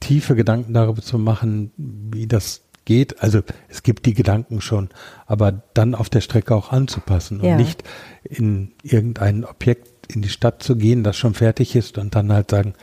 tiefe 0.00 0.34
Gedanken 0.34 0.74
darüber 0.74 1.02
zu 1.02 1.18
machen, 1.18 1.72
wie 1.76 2.26
das 2.26 2.62
geht. 2.84 3.22
Also 3.22 3.40
es 3.68 3.82
gibt 3.82 4.06
die 4.06 4.14
Gedanken 4.14 4.60
schon, 4.60 4.88
aber 5.26 5.62
dann 5.74 5.94
auf 5.94 6.08
der 6.08 6.20
Strecke 6.20 6.54
auch 6.54 6.72
anzupassen 6.72 7.42
Ja. 7.42 7.52
und 7.52 7.56
nicht 7.58 7.82
in 8.24 8.72
irgendein 8.82 9.44
Objekt 9.44 9.88
in 10.14 10.22
die 10.22 10.28
Stadt 10.28 10.62
zu 10.62 10.76
gehen, 10.76 11.02
das 11.02 11.16
schon 11.16 11.34
fertig 11.34 11.74
ist 11.74 11.98
und 11.98 12.14
dann 12.14 12.32
halt 12.32 12.50
sagen, 12.50 12.74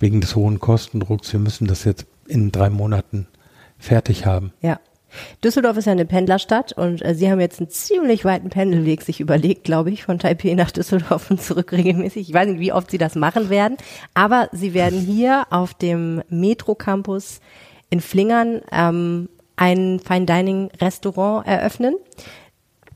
wegen 0.00 0.20
des 0.20 0.34
hohen 0.34 0.58
Kostendrucks, 0.58 1.32
wir 1.32 1.38
müssen 1.40 1.68
das 1.68 1.84
jetzt 1.84 2.06
in 2.26 2.50
drei 2.50 2.70
Monaten 2.70 3.28
fertig 3.78 4.26
haben. 4.26 4.52
Ja. 4.60 4.80
Düsseldorf 5.44 5.76
ist 5.76 5.86
ja 5.86 5.92
eine 5.92 6.04
Pendlerstadt 6.04 6.72
und 6.72 7.04
äh, 7.04 7.14
Sie 7.14 7.30
haben 7.30 7.40
jetzt 7.40 7.60
einen 7.60 7.70
ziemlich 7.70 8.24
weiten 8.24 8.50
Pendelweg 8.50 9.02
sich 9.02 9.20
überlegt, 9.20 9.64
glaube 9.64 9.90
ich, 9.90 10.04
von 10.04 10.18
Taipei 10.18 10.54
nach 10.54 10.70
Düsseldorf 10.70 11.30
und 11.30 11.42
zurück 11.42 11.72
regelmäßig. 11.72 12.28
Ich 12.28 12.34
weiß 12.34 12.48
nicht, 12.48 12.60
wie 12.60 12.72
oft 12.72 12.90
Sie 12.90 12.98
das 12.98 13.14
machen 13.14 13.50
werden, 13.50 13.76
aber 14.14 14.48
Sie 14.52 14.74
werden 14.74 15.00
hier 15.00 15.46
auf 15.50 15.74
dem 15.74 16.22
Metro 16.28 16.74
Campus 16.74 17.40
in 17.90 18.00
Flingern 18.00 18.62
ähm, 18.72 19.28
ein 19.56 20.00
Fine 20.00 20.26
Dining 20.26 20.70
Restaurant 20.80 21.46
eröffnen. 21.46 21.94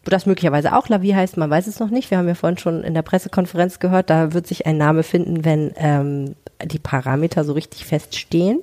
Das 0.05 0.25
möglicherweise 0.25 0.77
auch 0.77 0.89
La 0.89 1.03
Vie 1.03 1.15
heißt, 1.15 1.37
man 1.37 1.51
weiß 1.51 1.67
es 1.67 1.81
noch 1.81 1.91
nicht. 1.91 2.11
Wir 2.11 2.19
haben 2.19 2.29
ja 2.29 2.35
vorhin 2.35 2.59
schon 2.59 2.85
in 2.85 2.95
der 2.95 3.03
Pressekonferenz 3.03 3.81
gehört, 3.81 4.09
da 4.09 4.33
wird 4.33 4.47
sich 4.47 4.67
ein 4.67 4.79
Name 4.79 5.03
finden, 5.03 5.45
wenn 5.45 5.73
ähm, 5.77 6.37
die 6.65 6.79
Parameter 6.79 7.45
so 7.45 7.53
richtig 7.53 7.85
feststehen. 7.85 8.61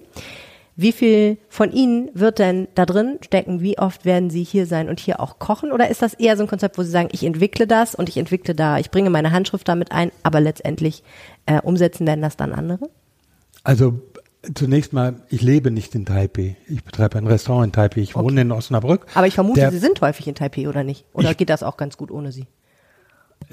Wie 0.75 0.91
viel 0.91 1.37
von 1.49 1.71
Ihnen 1.71 2.09
wird 2.15 2.39
denn 2.39 2.67
da 2.73 2.85
drin 2.87 3.19
stecken? 3.23 3.61
Wie 3.61 3.77
oft 3.77 4.05
werden 4.05 4.29
Sie 4.31 4.43
hier 4.43 4.65
sein 4.65 4.89
und 4.89 4.99
hier 4.99 5.19
auch 5.19 5.37
kochen? 5.37 5.71
Oder 5.71 5.89
ist 5.89 6.01
das 6.01 6.15
eher 6.15 6.35
so 6.35 6.43
ein 6.43 6.49
Konzept, 6.49 6.77
wo 6.79 6.83
Sie 6.83 6.89
sagen, 6.89 7.09
ich 7.11 7.23
entwickle 7.23 7.67
das 7.67 7.93
und 7.93 8.09
ich 8.09 8.17
entwickle 8.17 8.55
da, 8.55 8.79
ich 8.79 8.89
bringe 8.89 9.11
meine 9.11 9.31
Handschrift 9.31 9.67
damit 9.67 9.91
ein, 9.91 10.11
aber 10.23 10.39
letztendlich 10.41 11.03
äh, 11.45 11.61
umsetzen 11.61 12.07
werden 12.07 12.21
das 12.21 12.37
dann 12.37 12.53
andere? 12.53 12.89
Also 13.63 14.01
zunächst 14.55 14.93
mal, 14.93 15.21
ich 15.29 15.41
lebe 15.43 15.69
nicht 15.69 15.93
in 15.93 16.05
Taipei. 16.05 16.57
Ich 16.67 16.83
betreibe 16.83 17.19
ein 17.19 17.27
Restaurant 17.27 17.67
in 17.67 17.71
Taipei. 17.71 18.01
Ich 18.01 18.15
wohne 18.15 18.41
in 18.41 18.51
Osnabrück. 18.51 19.05
Aber 19.13 19.27
ich 19.27 19.35
vermute, 19.35 19.59
Der- 19.59 19.71
Sie 19.71 19.77
sind 19.77 20.01
häufig 20.01 20.27
in 20.27 20.33
Taipei, 20.35 20.67
oder 20.67 20.83
nicht? 20.83 21.05
Oder 21.13 21.31
Ich- 21.31 21.37
geht 21.37 21.49
das 21.51 21.61
auch 21.61 21.77
ganz 21.77 21.97
gut 21.97 22.09
ohne 22.09 22.31
Sie? 22.31 22.47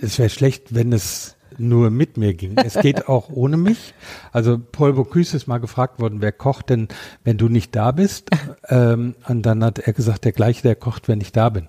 Es 0.00 0.18
wäre 0.18 0.30
schlecht, 0.30 0.74
wenn 0.74 0.92
es 0.92 1.36
nur 1.58 1.90
mit 1.90 2.16
mir 2.16 2.34
ging. 2.34 2.56
Es 2.56 2.74
geht 2.74 3.08
auch 3.08 3.28
ohne 3.30 3.56
mich. 3.56 3.94
Also 4.32 4.58
Paul 4.58 4.94
Bocuse 4.94 5.36
ist 5.36 5.46
mal 5.46 5.58
gefragt 5.58 6.00
worden, 6.00 6.20
wer 6.20 6.32
kocht 6.32 6.70
denn, 6.70 6.88
wenn 7.24 7.36
du 7.36 7.48
nicht 7.48 7.74
da 7.76 7.92
bist? 7.92 8.30
ähm, 8.68 9.14
und 9.28 9.42
dann 9.42 9.64
hat 9.64 9.78
er 9.78 9.92
gesagt, 9.92 10.24
der 10.24 10.32
gleiche, 10.32 10.62
der 10.62 10.76
kocht, 10.76 11.08
wenn 11.08 11.20
ich 11.20 11.32
da 11.32 11.48
bin. 11.48 11.68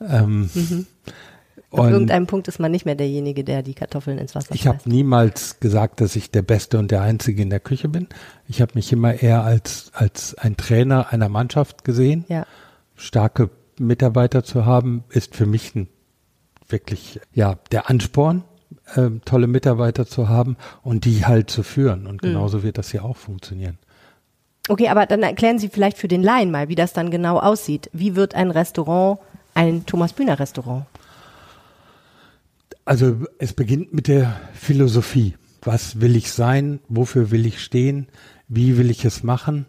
Ähm, 0.00 0.50
Auf 1.70 1.80
und 1.80 1.92
irgendeinem 1.92 2.26
Punkt 2.26 2.48
ist 2.48 2.58
man 2.58 2.70
nicht 2.70 2.84
mehr 2.84 2.94
derjenige, 2.94 3.44
der 3.44 3.62
die 3.62 3.74
Kartoffeln 3.74 4.18
ins 4.18 4.34
Wasser 4.34 4.54
ich 4.54 4.66
habe 4.66 4.78
niemals 4.84 5.58
gesagt, 5.60 6.00
dass 6.00 6.16
ich 6.16 6.30
der 6.30 6.42
Beste 6.42 6.78
und 6.78 6.90
der 6.90 7.02
Einzige 7.02 7.42
in 7.42 7.50
der 7.50 7.60
Küche 7.60 7.88
bin. 7.88 8.08
Ich 8.46 8.60
habe 8.60 8.72
mich 8.74 8.92
immer 8.92 9.14
eher 9.14 9.42
als, 9.42 9.90
als 9.92 10.34
ein 10.38 10.56
Trainer 10.56 11.12
einer 11.12 11.28
Mannschaft 11.28 11.84
gesehen. 11.84 12.24
Ja. 12.28 12.46
starke 12.94 13.50
Mitarbeiter 13.78 14.44
zu 14.44 14.64
haben, 14.64 15.04
ist 15.10 15.34
für 15.34 15.46
mich 15.46 15.74
ein, 15.74 15.88
wirklich 16.68 17.20
ja 17.32 17.58
der 17.72 17.90
Ansporn, 17.90 18.44
ähm, 18.94 19.20
tolle 19.24 19.46
Mitarbeiter 19.46 20.06
zu 20.06 20.28
haben 20.28 20.56
und 20.82 21.04
die 21.04 21.24
halt 21.24 21.50
zu 21.50 21.62
führen. 21.62 22.06
Und 22.06 22.22
genauso 22.22 22.62
wird 22.62 22.78
das 22.78 22.92
ja 22.92 23.02
auch 23.02 23.16
funktionieren. 23.16 23.78
Okay, 24.68 24.88
aber 24.88 25.06
dann 25.06 25.22
erklären 25.22 25.58
Sie 25.58 25.68
vielleicht 25.68 25.96
für 25.96 26.08
den 26.08 26.22
Laien 26.22 26.50
mal, 26.50 26.68
wie 26.68 26.74
das 26.74 26.92
dann 26.92 27.10
genau 27.10 27.38
aussieht. 27.38 27.88
Wie 27.92 28.16
wird 28.16 28.34
ein 28.34 28.50
Restaurant 28.50 29.18
ein 29.54 29.86
Thomas 29.86 30.12
Bühner 30.12 30.38
Restaurant? 30.38 30.86
Also 32.84 33.24
es 33.38 33.52
beginnt 33.52 33.92
mit 33.94 34.06
der 34.06 34.40
Philosophie. 34.54 35.34
Was 35.62 36.00
will 36.00 36.14
ich 36.14 36.30
sein? 36.30 36.80
Wofür 36.88 37.30
will 37.30 37.46
ich 37.46 37.60
stehen? 37.60 38.08
Wie 38.48 38.76
will 38.76 38.90
ich 38.90 39.04
es 39.04 39.22
machen? 39.22 39.66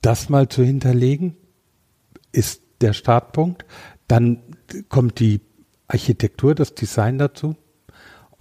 Das 0.00 0.28
mal 0.28 0.48
zu 0.48 0.62
hinterlegen 0.62 1.36
ist 2.32 2.62
der 2.80 2.92
Startpunkt. 2.92 3.64
Dann 4.08 4.42
kommt 4.88 5.20
die 5.20 5.40
Architektur, 5.88 6.54
das 6.54 6.74
Design 6.74 7.18
dazu. 7.18 7.56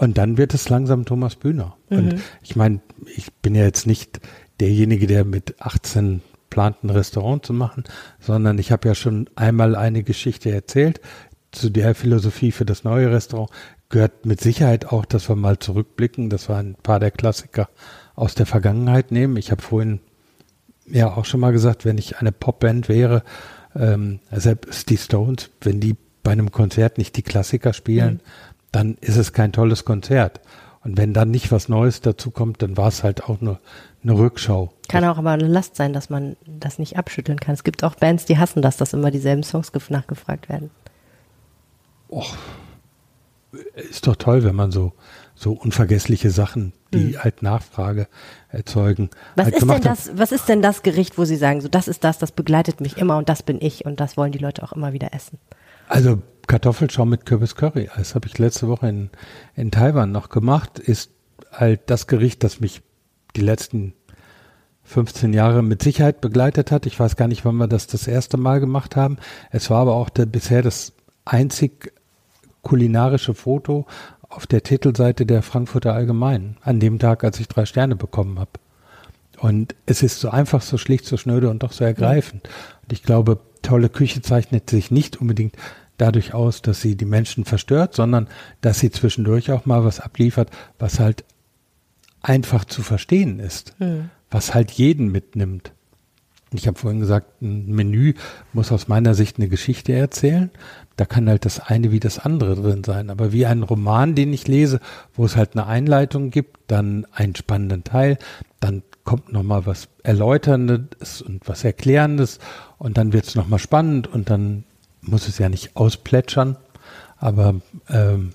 Und 0.02 0.18
dann 0.18 0.36
wird 0.36 0.56
es 0.56 0.68
langsam 0.68 1.06
Thomas 1.06 1.36
Bühner. 1.36 1.78
Und 1.92 2.16
ich 2.42 2.56
meine, 2.56 2.80
ich 3.16 3.32
bin 3.34 3.54
ja 3.54 3.64
jetzt 3.64 3.86
nicht 3.86 4.20
derjenige, 4.60 5.06
der 5.06 5.26
mit 5.26 5.62
18 5.62 6.22
plant, 6.50 6.84
ein 6.84 6.90
Restaurant 6.90 7.46
zu 7.46 7.54
machen, 7.54 7.84
sondern 8.20 8.58
ich 8.58 8.72
habe 8.72 8.88
ja 8.88 8.96
schon 8.96 9.30
einmal 9.36 9.76
eine 9.76 10.02
Geschichte 10.02 10.50
erzählt. 10.50 11.02
Zu 11.52 11.70
der 11.70 11.94
Philosophie 11.94 12.52
für 12.52 12.66
das 12.66 12.84
neue 12.84 13.12
Restaurant 13.12 13.52
gehört 13.90 14.26
mit 14.26 14.42
Sicherheit 14.42 14.88
auch, 14.88 15.06
dass 15.06 15.30
wir 15.30 15.36
mal 15.36 15.60
zurückblicken, 15.60 16.32
dass 16.32 16.50
wir 16.50 16.56
ein 16.56 16.74
paar 16.82 17.00
der 17.00 17.12
Klassiker 17.12 17.70
aus 18.16 18.34
der 18.34 18.48
Vergangenheit 18.48 19.12
nehmen. 19.12 19.38
Ich 19.38 19.52
habe 19.52 19.62
vorhin 19.62 20.00
ja 20.88 21.16
auch 21.16 21.26
schon 21.26 21.42
mal 21.42 21.52
gesagt, 21.52 21.86
wenn 21.86 22.00
ich 22.00 22.18
eine 22.18 22.32
Popband 22.32 22.90
wäre, 22.90 23.22
ähm, 23.76 24.20
selbst 24.32 24.90
die 24.90 24.98
Stones, 24.98 25.52
wenn 25.62 25.80
die 25.80 25.96
bei 26.24 26.32
einem 26.32 26.52
Konzert 26.52 26.98
nicht 26.98 27.16
die 27.18 27.24
Klassiker 27.24 27.74
spielen, 27.74 28.22
dann 28.72 28.96
ist 29.02 29.18
es 29.18 29.34
kein 29.34 29.52
tolles 29.52 29.86
Konzert. 29.86 30.42
Und 30.84 30.98
wenn 30.98 31.14
dann 31.14 31.30
nicht 31.30 31.52
was 31.52 31.70
Neues 31.70 32.02
dazu 32.02 32.32
kommt, 32.32 32.62
dann 32.64 32.76
war 32.76 32.88
es 32.88 33.04
halt 33.04 33.24
auch 33.26 33.40
nur 33.40 33.60
eine 34.04 34.14
Rückschau. 34.14 34.74
Kann 34.88 35.06
auch 35.06 35.20
aber 35.20 35.32
eine 35.32 35.48
Last 35.48 35.76
sein, 35.76 35.94
dass 35.94 36.10
man 36.10 36.38
das 36.46 36.80
nicht 36.80 36.98
abschütteln 36.98 37.40
kann. 37.40 37.54
Es 37.54 37.64
gibt 37.64 37.84
auch 37.84 37.96
Bands, 37.96 38.26
die 38.26 38.40
hassen 38.40 38.64
das, 38.64 38.78
dass 38.78 38.94
immer 38.94 39.12
dieselben 39.12 39.44
Songs 39.44 39.72
gef- 39.74 39.92
nachgefragt 39.92 40.50
werden. 40.50 40.72
Ist 43.76 44.08
doch 44.08 44.16
toll, 44.16 44.44
wenn 44.44 44.56
man 44.56 44.72
so, 44.72 44.94
so 45.36 45.52
unvergessliche 45.52 46.32
Sachen, 46.32 46.74
die 46.94 47.18
halt 47.20 47.42
Nachfrage 47.44 48.08
erzeugen. 48.50 49.10
Was 49.36 49.46
halt 49.46 49.56
ist 49.56 49.62
denn 49.62 49.72
hat. 49.72 49.86
das, 49.86 50.12
was 50.16 50.32
ist 50.32 50.50
denn 50.50 50.62
das 50.62 50.84
Gericht, 50.84 51.18
wo 51.18 51.26
Sie 51.26 51.36
sagen, 51.36 51.62
so 51.62 51.68
das 51.68 51.88
ist 51.88 52.04
das, 52.04 52.18
das 52.18 52.32
begleitet 52.32 52.82
mich 52.82 52.98
immer 52.98 53.18
und 53.18 53.30
das 53.30 53.44
bin 53.44 53.60
ich 53.62 53.86
und 53.86 54.00
das 54.00 54.18
wollen 54.18 54.32
die 54.32 54.40
Leute 54.40 54.64
auch 54.64 54.72
immer 54.74 54.94
wieder 54.94 55.14
essen? 55.14 55.38
Also 55.88 56.22
Kartoffelschaum 56.48 57.10
mit 57.10 57.26
Kürbis 57.26 57.56
Curry, 57.56 57.90
das 57.96 58.16
habe 58.16 58.28
ich 58.28 58.38
letzte 58.38 58.68
Woche 58.68 58.88
in, 58.88 59.10
in 59.56 59.72
Taiwan 59.72 60.12
noch 60.12 60.30
gemacht, 60.30 60.80
ist 60.80 61.12
halt 61.52 61.82
das 61.88 62.08
Gericht, 62.08 62.44
das 62.44 62.60
mich 62.60 62.82
die 63.36 63.42
letzten 63.42 63.94
15 64.84 65.34
Jahre 65.34 65.64
mit 65.64 65.82
Sicherheit 65.82 66.22
begleitet 66.22 66.72
hat. 66.72 66.86
Ich 66.86 67.00
weiß 67.00 67.16
gar 67.16 67.28
nicht, 67.28 67.46
wann 67.46 67.56
wir 67.56 67.68
das 67.68 67.88
das 67.88 68.08
erste 68.08 68.38
Mal 68.38 68.60
gemacht 68.60 68.96
haben. 68.96 69.18
Es 69.52 69.70
war 69.70 69.82
aber 69.82 69.96
auch 69.96 70.10
der, 70.10 70.26
bisher 70.26 70.62
das 70.62 70.94
einzig 71.24 71.94
kulinarische 72.62 73.34
Foto 73.34 73.86
auf 74.28 74.48
der 74.48 74.64
Titelseite 74.64 75.26
der 75.26 75.42
Frankfurter 75.42 75.94
Allgemeinen, 75.94 76.58
an 76.62 76.80
dem 76.80 77.00
Tag, 77.00 77.24
als 77.24 77.40
ich 77.40 77.48
drei 77.48 77.66
Sterne 77.66 77.96
bekommen 77.96 78.40
habe. 78.40 78.52
Und 79.40 79.76
es 79.86 80.04
ist 80.04 80.20
so 80.20 80.30
einfach, 80.30 80.62
so 80.62 80.78
schlicht, 80.78 81.06
so 81.06 81.18
schnöde 81.18 81.50
und 81.50 81.64
doch 81.64 81.72
so 81.72 81.84
ergreifend. 81.84 82.48
Und 82.84 82.94
ich 82.94 83.04
glaube, 83.04 83.40
tolle 83.62 83.90
Küche 83.90 84.22
zeichnet 84.22 84.70
sich 84.70 84.92
nicht 84.92 85.20
unbedingt 85.20 85.56
dadurch 86.02 86.34
aus, 86.34 86.62
dass 86.62 86.82
sie 86.82 86.96
die 86.96 87.06
Menschen 87.06 87.46
verstört, 87.46 87.96
sondern 87.96 88.28
dass 88.62 88.80
sie 88.80 88.92
zwischendurch 88.92 89.52
auch 89.52 89.66
mal 89.66 89.86
was 89.86 90.00
abliefert, 90.00 90.50
was 90.80 91.00
halt 91.00 91.24
einfach 92.22 92.66
zu 92.66 92.82
verstehen 92.82 93.40
ist, 93.40 93.76
was 94.30 94.54
halt 94.54 94.72
jeden 94.72 95.12
mitnimmt. 95.12 95.72
Ich 96.54 96.68
habe 96.68 96.78
vorhin 96.78 97.00
gesagt, 97.00 97.42
ein 97.42 97.68
Menü 97.68 98.14
muss 98.52 98.74
aus 98.74 98.90
meiner 98.90 99.14
Sicht 99.14 99.38
eine 99.38 99.48
Geschichte 99.48 99.94
erzählen. 99.94 100.52
Da 100.98 101.06
kann 101.06 101.30
halt 101.30 101.46
das 101.46 101.62
eine 101.62 101.94
wie 101.94 102.02
das 102.02 102.20
andere 102.20 102.56
drin 102.56 102.84
sein. 102.84 103.10
Aber 103.10 103.32
wie 103.32 103.46
ein 103.46 103.64
Roman, 103.64 104.16
den 104.16 104.34
ich 104.34 104.50
lese, 104.50 104.82
wo 105.14 105.24
es 105.24 105.38
halt 105.38 105.56
eine 105.56 105.66
Einleitung 105.66 106.30
gibt, 106.30 106.60
dann 106.68 107.08
einen 107.14 107.36
spannenden 107.36 107.86
Teil, 107.86 108.18
dann 108.60 108.84
kommt 109.06 109.32
nochmal 109.32 109.66
was 109.66 109.88
Erläuterndes 110.04 111.22
und 111.22 111.48
was 111.48 111.64
Erklärendes 111.64 112.40
und 112.78 112.98
dann 112.98 113.14
wird 113.14 113.28
es 113.28 113.36
nochmal 113.36 113.60
spannend 113.60 114.08
und 114.08 114.30
dann 114.30 114.66
muss 115.02 115.28
es 115.28 115.38
ja 115.38 115.50
nicht 115.50 115.76
ausplätschern. 115.76 116.58
Aber 117.18 117.56
ähm, 117.90 118.34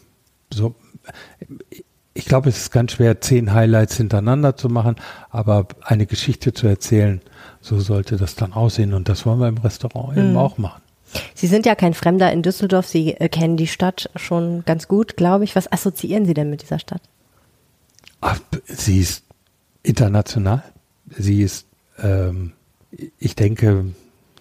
so, 0.52 0.74
ich 2.14 2.24
glaube, 2.24 2.48
es 2.48 2.56
ist 2.58 2.70
ganz 2.70 2.92
schwer, 2.92 3.20
zehn 3.20 3.52
Highlights 3.52 3.96
hintereinander 3.96 4.56
zu 4.56 4.68
machen, 4.68 4.96
aber 5.30 5.66
eine 5.82 6.06
Geschichte 6.06 6.52
zu 6.52 6.66
erzählen, 6.66 7.20
so 7.60 7.80
sollte 7.80 8.16
das 8.16 8.34
dann 8.36 8.52
aussehen. 8.52 8.94
Und 8.94 9.08
das 9.08 9.26
wollen 9.26 9.40
wir 9.40 9.48
im 9.48 9.58
Restaurant 9.58 10.16
eben 10.16 10.36
auch 10.36 10.58
machen. 10.58 10.82
Sie 11.34 11.46
sind 11.46 11.66
ja 11.66 11.74
kein 11.74 11.94
Fremder 11.94 12.32
in 12.32 12.42
Düsseldorf, 12.42 12.86
Sie 12.86 13.12
äh, 13.12 13.28
kennen 13.28 13.56
die 13.56 13.66
Stadt 13.66 14.10
schon 14.16 14.64
ganz 14.64 14.88
gut, 14.88 15.16
glaube 15.16 15.44
ich. 15.44 15.54
Was 15.54 15.70
assoziieren 15.70 16.26
Sie 16.26 16.34
denn 16.34 16.50
mit 16.50 16.62
dieser 16.62 16.78
Stadt? 16.78 17.02
Ach, 18.20 18.40
sie 18.66 18.98
ist 18.98 19.24
international. 19.82 20.62
Sie 21.16 21.42
ist, 21.42 21.66
ähm, 21.98 22.52
ich 23.18 23.36
denke, 23.36 23.94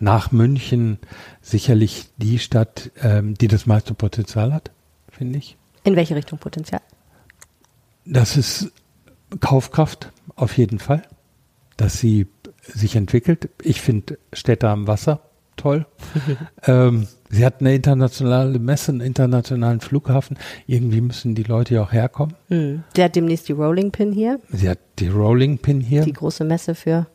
nach 0.05 0.31
München 0.31 0.99
sicherlich 1.41 2.09
die 2.17 2.37
Stadt, 2.37 2.91
ähm, 3.01 3.33
die 3.33 3.47
das 3.47 3.65
meiste 3.65 3.95
Potenzial 3.95 4.53
hat, 4.53 4.71
finde 5.09 5.39
ich. 5.39 5.57
In 5.83 5.95
welche 5.95 6.15
Richtung 6.15 6.37
Potenzial? 6.37 6.81
Das 8.05 8.37
ist 8.37 8.71
Kaufkraft 9.39 10.11
auf 10.35 10.57
jeden 10.57 10.77
Fall, 10.77 11.01
dass 11.75 11.99
sie 11.99 12.27
sich 12.61 12.95
entwickelt. 12.95 13.49
Ich 13.63 13.81
finde 13.81 14.19
Städte 14.31 14.69
am 14.69 14.85
Wasser 14.85 15.21
toll. 15.57 15.87
ähm, 16.67 17.07
sie 17.31 17.43
hat 17.43 17.61
eine 17.61 17.73
internationale 17.73 18.59
Messe, 18.59 18.91
einen 18.91 19.01
internationalen 19.01 19.79
Flughafen. 19.79 20.37
Irgendwie 20.67 21.01
müssen 21.01 21.33
die 21.33 21.43
Leute 21.43 21.75
ja 21.75 21.81
auch 21.81 21.91
herkommen. 21.91 22.35
Hm. 22.49 22.83
Sie 22.95 23.03
hat 23.03 23.15
demnächst 23.15 23.47
die 23.47 23.53
Rolling 23.53 23.89
Pin 23.89 24.11
hier, 24.11 24.39
Sie 24.49 24.69
hat 24.69 24.79
die 24.99 25.07
Rolling 25.07 25.57
Pin 25.57 25.81
hier. 25.81 26.03
die 26.03 26.13
große 26.13 26.43
Messe 26.43 26.75
für 26.75 27.07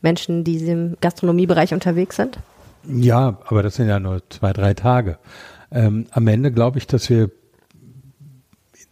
Menschen, 0.00 0.44
die 0.44 0.56
im 0.68 0.96
Gastronomiebereich 1.00 1.74
unterwegs 1.74 2.16
sind. 2.16 2.38
Ja, 2.88 3.38
aber 3.46 3.62
das 3.62 3.74
sind 3.74 3.88
ja 3.88 4.00
nur 4.00 4.22
zwei, 4.30 4.52
drei 4.52 4.74
Tage. 4.74 5.18
Ähm, 5.70 6.06
am 6.10 6.26
Ende 6.26 6.52
glaube 6.52 6.78
ich, 6.78 6.86
dass 6.86 7.10
wir 7.10 7.30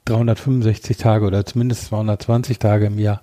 365 0.04 0.96
Tage 0.96 1.26
oder 1.26 1.44
zumindest 1.44 1.86
220 1.86 2.58
Tage 2.58 2.86
im 2.86 2.98
Jahr 2.98 3.20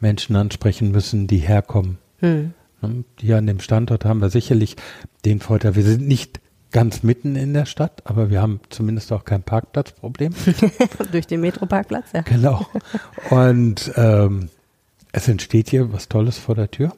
Menschen 0.00 0.36
ansprechen 0.36 0.90
müssen, 0.90 1.26
die 1.26 1.38
herkommen. 1.38 1.98
Hm. 2.18 2.54
Ne? 2.80 3.04
Hier 3.18 3.38
an 3.38 3.46
dem 3.46 3.60
Standort 3.60 4.04
haben 4.04 4.20
wir 4.20 4.30
sicherlich 4.30 4.76
den 5.24 5.40
Vorteil, 5.40 5.76
wir 5.76 5.84
sind 5.84 6.06
nicht 6.06 6.40
ganz 6.72 7.02
mitten 7.02 7.36
in 7.36 7.52
der 7.52 7.66
Stadt, 7.66 8.02
aber 8.04 8.30
wir 8.30 8.40
haben 8.40 8.60
zumindest 8.70 9.12
auch 9.12 9.24
kein 9.24 9.42
Parkplatzproblem. 9.42 10.34
Durch 11.12 11.26
den 11.26 11.40
Metroparkplatz, 11.40 12.12
ja. 12.12 12.22
genau. 12.22 12.66
Und 13.30 13.92
ähm, 13.96 14.48
es 15.12 15.28
entsteht 15.28 15.68
hier 15.68 15.92
was 15.92 16.08
Tolles 16.08 16.38
vor 16.38 16.54
der 16.54 16.70
Tür. 16.70 16.92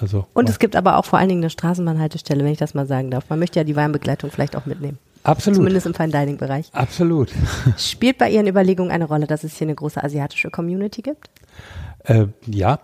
Also 0.00 0.26
Und 0.34 0.48
es 0.48 0.58
gibt 0.58 0.74
aber 0.76 0.96
auch 0.98 1.04
vor 1.04 1.18
allen 1.18 1.28
Dingen 1.28 1.42
eine 1.42 1.50
Straßenbahnhaltestelle, 1.50 2.42
wenn 2.44 2.52
ich 2.52 2.58
das 2.58 2.74
mal 2.74 2.86
sagen 2.86 3.10
darf. 3.10 3.30
Man 3.30 3.38
möchte 3.38 3.60
ja 3.60 3.64
die 3.64 3.76
Weinbegleitung 3.76 4.30
vielleicht 4.30 4.56
auch 4.56 4.66
mitnehmen. 4.66 4.98
absolut. 5.22 5.56
Zumindest 5.56 5.86
im 5.86 5.94
Fine 5.94 6.08
Dining 6.10 6.36
Bereich. 6.36 6.68
Absolut. 6.72 7.30
Spielt 7.76 8.18
bei 8.18 8.28
Ihren 8.30 8.46
Überlegungen 8.48 8.90
eine 8.90 9.04
Rolle, 9.04 9.26
dass 9.26 9.44
es 9.44 9.56
hier 9.56 9.66
eine 9.66 9.74
große 9.76 10.02
asiatische 10.02 10.50
Community 10.50 11.02
gibt? 11.02 11.30
Äh, 12.04 12.26
ja, 12.46 12.80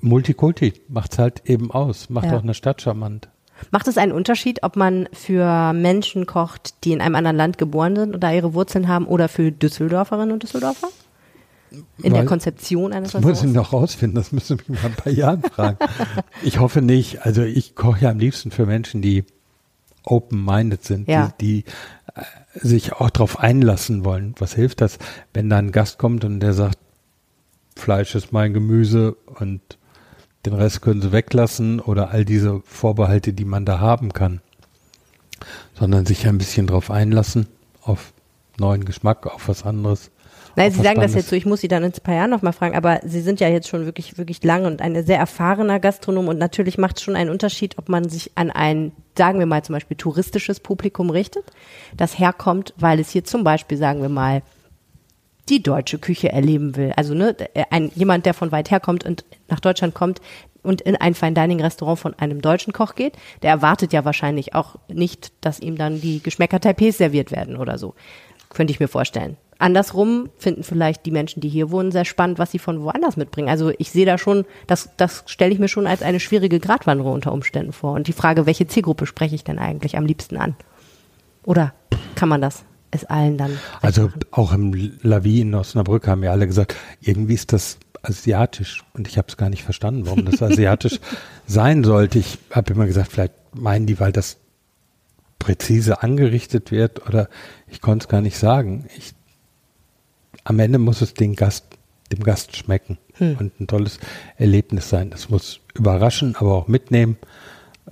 Multikulti 0.00 0.74
macht's 0.88 1.18
halt 1.18 1.42
eben 1.48 1.70
aus, 1.70 2.08
macht 2.10 2.26
Ja. 2.26 2.36
auch 2.38 2.42
eine 2.42 2.54
Stadt 2.54 2.80
charmant. 2.82 3.28
Macht 3.72 3.88
es 3.88 3.98
einen 3.98 4.12
Unterschied, 4.12 4.62
ob 4.62 4.76
man 4.76 5.08
für 5.12 5.72
Menschen 5.72 6.26
kocht, 6.26 6.74
die 6.84 6.92
in 6.92 7.00
einem 7.00 7.16
anderen 7.16 7.36
Land 7.36 7.58
geboren 7.58 7.96
sind 7.96 8.14
oder 8.14 8.32
ihre 8.32 8.54
Wurzeln 8.54 8.86
haben, 8.86 9.06
oder 9.06 9.28
für 9.28 9.50
Düsseldorferinnen 9.50 10.30
und 10.32 10.44
Düsseldorfer? 10.44 10.86
In 11.70 12.12
der 12.12 12.12
Weil- 12.22 12.26
Konzeption 12.26 12.92
eines 12.92 13.12
Das 13.12 13.22
muss 13.22 13.38
ich 13.38 13.44
Restaurants? 13.44 13.54
noch 13.72 13.72
rausfinden, 13.78 14.14
das 14.16 14.32
müsste 14.32 14.56
mich 14.56 14.68
mal 14.68 14.86
ein 14.86 14.94
paar 14.94 15.12
Jahren 15.12 15.42
fragen. 15.42 15.78
Ich 16.42 16.58
hoffe 16.60 16.80
nicht. 16.82 17.22
Also 17.26 17.42
ich 17.42 17.74
koche 17.74 18.02
ja 18.04 18.10
am 18.10 18.18
liebsten 18.18 18.50
für 18.50 18.64
Menschen, 18.66 19.02
die 19.02 19.24
open-minded 20.04 20.84
sind, 20.84 21.08
Ja. 21.08 21.34
die, 21.40 21.64
die 21.64 21.70
äh, 22.14 22.22
sich 22.66 22.92
auch 22.94 23.10
darauf 23.10 23.38
einlassen 23.38 24.04
wollen. 24.04 24.34
Was 24.38 24.54
hilft 24.54 24.80
das, 24.80 24.98
wenn 25.34 25.50
da 25.50 25.58
ein 25.58 25.72
Gast 25.72 25.98
kommt 25.98 26.24
und 26.24 26.40
der 26.40 26.54
sagt, 26.54 26.78
Fleisch 27.76 28.14
ist 28.14 28.32
mein 28.32 28.54
Gemüse 28.54 29.12
und 29.26 29.60
den 30.46 30.52
Rest 30.54 30.80
können 30.82 31.02
sie 31.02 31.12
weglassen 31.12 31.78
oder 31.80 32.10
all 32.10 32.24
diese 32.24 32.60
Vorbehalte, 32.64 33.32
die 33.32 33.44
man 33.44 33.64
da 33.64 33.78
haben 33.80 34.12
kann. 34.12 34.40
Sondern 35.74 36.06
sich 36.06 36.26
ein 36.26 36.38
bisschen 36.38 36.66
drauf 36.66 36.90
einlassen, 36.90 37.46
auf 37.82 38.12
neuen 38.58 38.84
Geschmack, 38.84 39.26
auf 39.26 39.46
was 39.48 39.64
anderes. 39.64 40.10
Nein, 40.58 40.72
Sie 40.72 40.82
sagen 40.82 41.00
das 41.00 41.14
jetzt 41.14 41.28
so, 41.28 41.36
ich 41.36 41.46
muss 41.46 41.60
Sie 41.60 41.68
dann 41.68 41.84
in 41.84 41.92
ein 41.92 42.02
paar 42.02 42.16
Jahren 42.16 42.30
nochmal 42.30 42.52
fragen, 42.52 42.74
aber 42.76 43.00
Sie 43.04 43.20
sind 43.20 43.38
ja 43.38 43.48
jetzt 43.48 43.68
schon 43.68 43.86
wirklich, 43.86 44.18
wirklich 44.18 44.42
lange 44.42 44.66
und 44.66 44.82
ein 44.82 45.06
sehr 45.06 45.18
erfahrener 45.18 45.78
Gastronom 45.78 46.26
und 46.26 46.36
natürlich 46.38 46.78
macht 46.78 46.96
es 46.96 47.04
schon 47.04 47.14
einen 47.14 47.30
Unterschied, 47.30 47.78
ob 47.78 47.88
man 47.88 48.08
sich 48.08 48.32
an 48.34 48.50
ein, 48.50 48.90
sagen 49.16 49.38
wir 49.38 49.46
mal 49.46 49.62
zum 49.62 49.74
Beispiel 49.74 49.96
touristisches 49.96 50.58
Publikum 50.58 51.10
richtet, 51.10 51.44
das 51.96 52.18
herkommt, 52.18 52.74
weil 52.76 52.98
es 52.98 53.10
hier 53.10 53.22
zum 53.22 53.44
Beispiel, 53.44 53.78
sagen 53.78 54.02
wir 54.02 54.08
mal, 54.08 54.42
die 55.48 55.62
deutsche 55.62 55.98
Küche 55.98 56.32
erleben 56.32 56.74
will. 56.74 56.92
Also 56.96 57.14
ne, 57.14 57.36
ein, 57.70 57.92
jemand, 57.94 58.26
der 58.26 58.34
von 58.34 58.50
weit 58.50 58.72
herkommt 58.72 59.04
und 59.04 59.24
nach 59.48 59.60
Deutschland 59.60 59.94
kommt 59.94 60.20
und 60.64 60.80
in 60.80 60.96
ein 60.96 61.14
Fine 61.14 61.34
Dining 61.34 61.60
Restaurant 61.60 62.00
von 62.00 62.14
einem 62.14 62.42
deutschen 62.42 62.72
Koch 62.72 62.96
geht, 62.96 63.14
der 63.42 63.50
erwartet 63.50 63.92
ja 63.92 64.04
wahrscheinlich 64.04 64.56
auch 64.56 64.74
nicht, 64.88 65.32
dass 65.40 65.60
ihm 65.60 65.78
dann 65.78 66.00
die 66.00 66.20
Geschmäcker 66.20 66.58
Taipehs 66.58 66.98
serviert 66.98 67.30
werden 67.30 67.56
oder 67.56 67.78
so. 67.78 67.94
Könnte 68.50 68.72
ich 68.72 68.80
mir 68.80 68.88
vorstellen. 68.88 69.36
Andersrum 69.58 70.28
finden 70.38 70.62
vielleicht 70.62 71.04
die 71.04 71.10
Menschen, 71.10 71.40
die 71.40 71.48
hier 71.48 71.70
wohnen, 71.70 71.90
sehr 71.90 72.04
spannend, 72.04 72.38
was 72.38 72.52
sie 72.52 72.60
von 72.60 72.82
woanders 72.82 73.16
mitbringen. 73.16 73.48
Also 73.48 73.72
ich 73.78 73.90
sehe 73.90 74.06
da 74.06 74.16
schon, 74.16 74.44
das, 74.68 74.90
das 74.96 75.24
stelle 75.26 75.52
ich 75.52 75.58
mir 75.58 75.68
schon 75.68 75.86
als 75.86 76.02
eine 76.02 76.20
schwierige 76.20 76.60
Gratwanderung 76.60 77.12
unter 77.12 77.32
Umständen 77.32 77.72
vor. 77.72 77.92
Und 77.94 78.06
die 78.06 78.12
Frage, 78.12 78.46
welche 78.46 78.68
Zielgruppe 78.68 79.06
spreche 79.06 79.34
ich 79.34 79.44
denn 79.44 79.58
eigentlich 79.58 79.96
am 79.96 80.06
liebsten 80.06 80.36
an? 80.36 80.54
Oder 81.44 81.74
kann 82.14 82.28
man 82.28 82.40
das 82.40 82.64
es 82.90 83.04
allen 83.04 83.36
dann 83.36 83.58
Also 83.82 84.02
machen? 84.04 84.20
auch 84.30 84.52
im 84.52 84.92
Lavi 85.02 85.40
in 85.40 85.54
Osnabrück 85.54 86.06
haben 86.06 86.22
ja 86.22 86.30
alle 86.30 86.46
gesagt, 86.46 86.74
irgendwie 87.00 87.34
ist 87.34 87.52
das 87.52 87.78
asiatisch 88.02 88.84
und 88.94 89.08
ich 89.08 89.18
habe 89.18 89.28
es 89.28 89.36
gar 89.36 89.50
nicht 89.50 89.64
verstanden, 89.64 90.06
warum 90.06 90.24
das 90.24 90.40
asiatisch 90.42 91.00
sein 91.46 91.84
sollte. 91.84 92.18
Ich 92.18 92.38
habe 92.50 92.72
immer 92.72 92.86
gesagt, 92.86 93.10
vielleicht 93.12 93.34
meinen 93.54 93.86
die, 93.86 93.98
weil 93.98 94.12
das 94.12 94.38
präzise 95.38 96.02
angerichtet 96.02 96.70
wird 96.70 97.06
oder 97.06 97.28
ich 97.66 97.80
konnte 97.80 98.04
es 98.04 98.08
gar 98.08 98.20
nicht 98.20 98.38
sagen. 98.38 98.86
Ich, 98.96 99.12
am 100.44 100.58
Ende 100.58 100.78
muss 100.78 101.00
es 101.02 101.14
den 101.14 101.34
Gast, 101.34 101.64
dem 102.12 102.22
Gast 102.22 102.56
schmecken 102.56 102.98
und 103.18 103.60
ein 103.60 103.66
tolles 103.66 103.98
Erlebnis 104.36 104.88
sein. 104.88 105.10
Das 105.10 105.28
muss 105.28 105.60
überraschen, 105.74 106.36
aber 106.36 106.54
auch 106.54 106.68
mitnehmen 106.68 107.16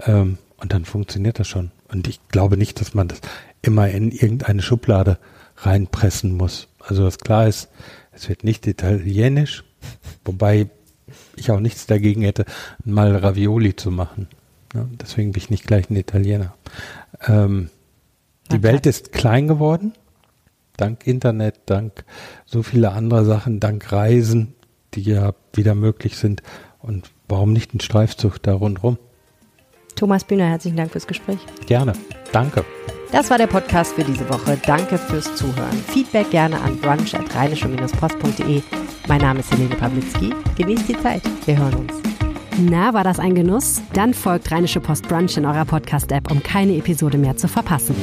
ähm, 0.07 0.39
und 0.59 0.73
dann 0.73 0.85
funktioniert 0.85 1.39
das 1.39 1.49
schon. 1.49 1.71
Und 1.89 2.09
ich 2.09 2.21
glaube 2.29 2.57
nicht, 2.57 2.81
dass 2.81 2.95
man 2.95 3.09
das 3.09 3.21
immer 3.63 3.89
in 3.89 4.11
irgendeine 4.11 4.63
Schublade 4.63 5.19
reinpressen 5.59 6.37
muss. 6.37 6.69
Also 6.81 7.05
was 7.05 7.19
klar 7.19 7.47
ist, 7.49 7.69
es 8.13 8.29
wird 8.29 8.45
nicht 8.45 8.67
italienisch, 8.67 9.65
wobei 10.25 10.69
ich 11.37 11.51
auch 11.51 11.61
nichts 11.61 11.87
dagegen 11.87 12.23
hätte, 12.23 12.45
mal 12.85 13.15
Ravioli 13.15 13.77
zu 13.77 13.91
machen. 13.91 14.29
Ja, 14.75 14.87
deswegen 15.01 15.33
bin 15.33 15.43
ich 15.43 15.51
nicht 15.51 15.67
gleich 15.67 15.89
ein 15.91 15.97
Italiener. 15.97 16.55
Ähm, 17.27 17.71
die. 18.51 18.63
Welt 18.63 18.87
ist 18.87 19.13
klein 19.13 19.49
geworden, 19.49 19.93
dank 20.77 21.07
Internet, 21.07 21.61
dank 21.67 22.05
so 22.45 22.63
viele 22.63 22.93
andere 22.93 23.25
Sachen, 23.25 23.61
dank 23.61 23.93
Reisen, 23.93 24.55
die 24.95 25.03
ja 25.03 25.35
wieder 25.53 25.75
möglich 25.75 26.17
sind. 26.17 26.43
Und 26.81 27.11
warum 27.29 27.53
nicht 27.53 27.75
ein 27.75 27.81
Streifzug 27.81 28.43
da 28.43 28.55
rundherum? 28.55 28.99
Thomas 29.97 30.25
Bühner, 30.25 30.47
herzlichen 30.47 30.77
Dank 30.77 30.93
fürs 30.93 31.07
Gespräch. 31.07 31.39
Gerne. 31.67 31.95
Danke. 32.33 32.65
Das 33.13 33.31
war 33.31 33.39
der 33.39 33.47
Podcast 33.47 33.95
für 33.95 34.05
diese 34.05 34.29
Woche. 34.29 34.59
Danke 34.67 34.99
fürs 34.99 35.35
Zuhören. 35.37 35.77
Feedback 35.89 36.31
gerne 36.31 36.61
an 36.61 36.77
brunch.rheinische-post.de. 36.79 38.63
Mein 39.09 39.21
Name 39.21 39.41
ist 39.41 39.53
Helene 39.53 39.75
Pawlitzki. 39.77 40.35
Genießt 40.57 40.89
die 40.89 41.01
Zeit. 41.01 41.23
Wir 41.47 41.57
hören 41.57 41.75
uns. 41.75 41.95
Na, 42.59 42.95
war 42.95 43.05
das 43.05 43.19
ein 43.19 43.35
Genuss? 43.35 43.83
Dann 43.93 44.13
folgt 44.15 44.51
Rheinische 44.51 44.81
Post 44.81 45.09
Brunch 45.09 45.37
in 45.37 45.47
eurer 45.47 45.65
Podcast-App, 45.65 46.31
um 46.31 46.43
keine 46.43 46.77
Episode 46.77 47.19
mehr 47.19 47.37
zu 47.37 47.49
verpassen. 47.49 47.95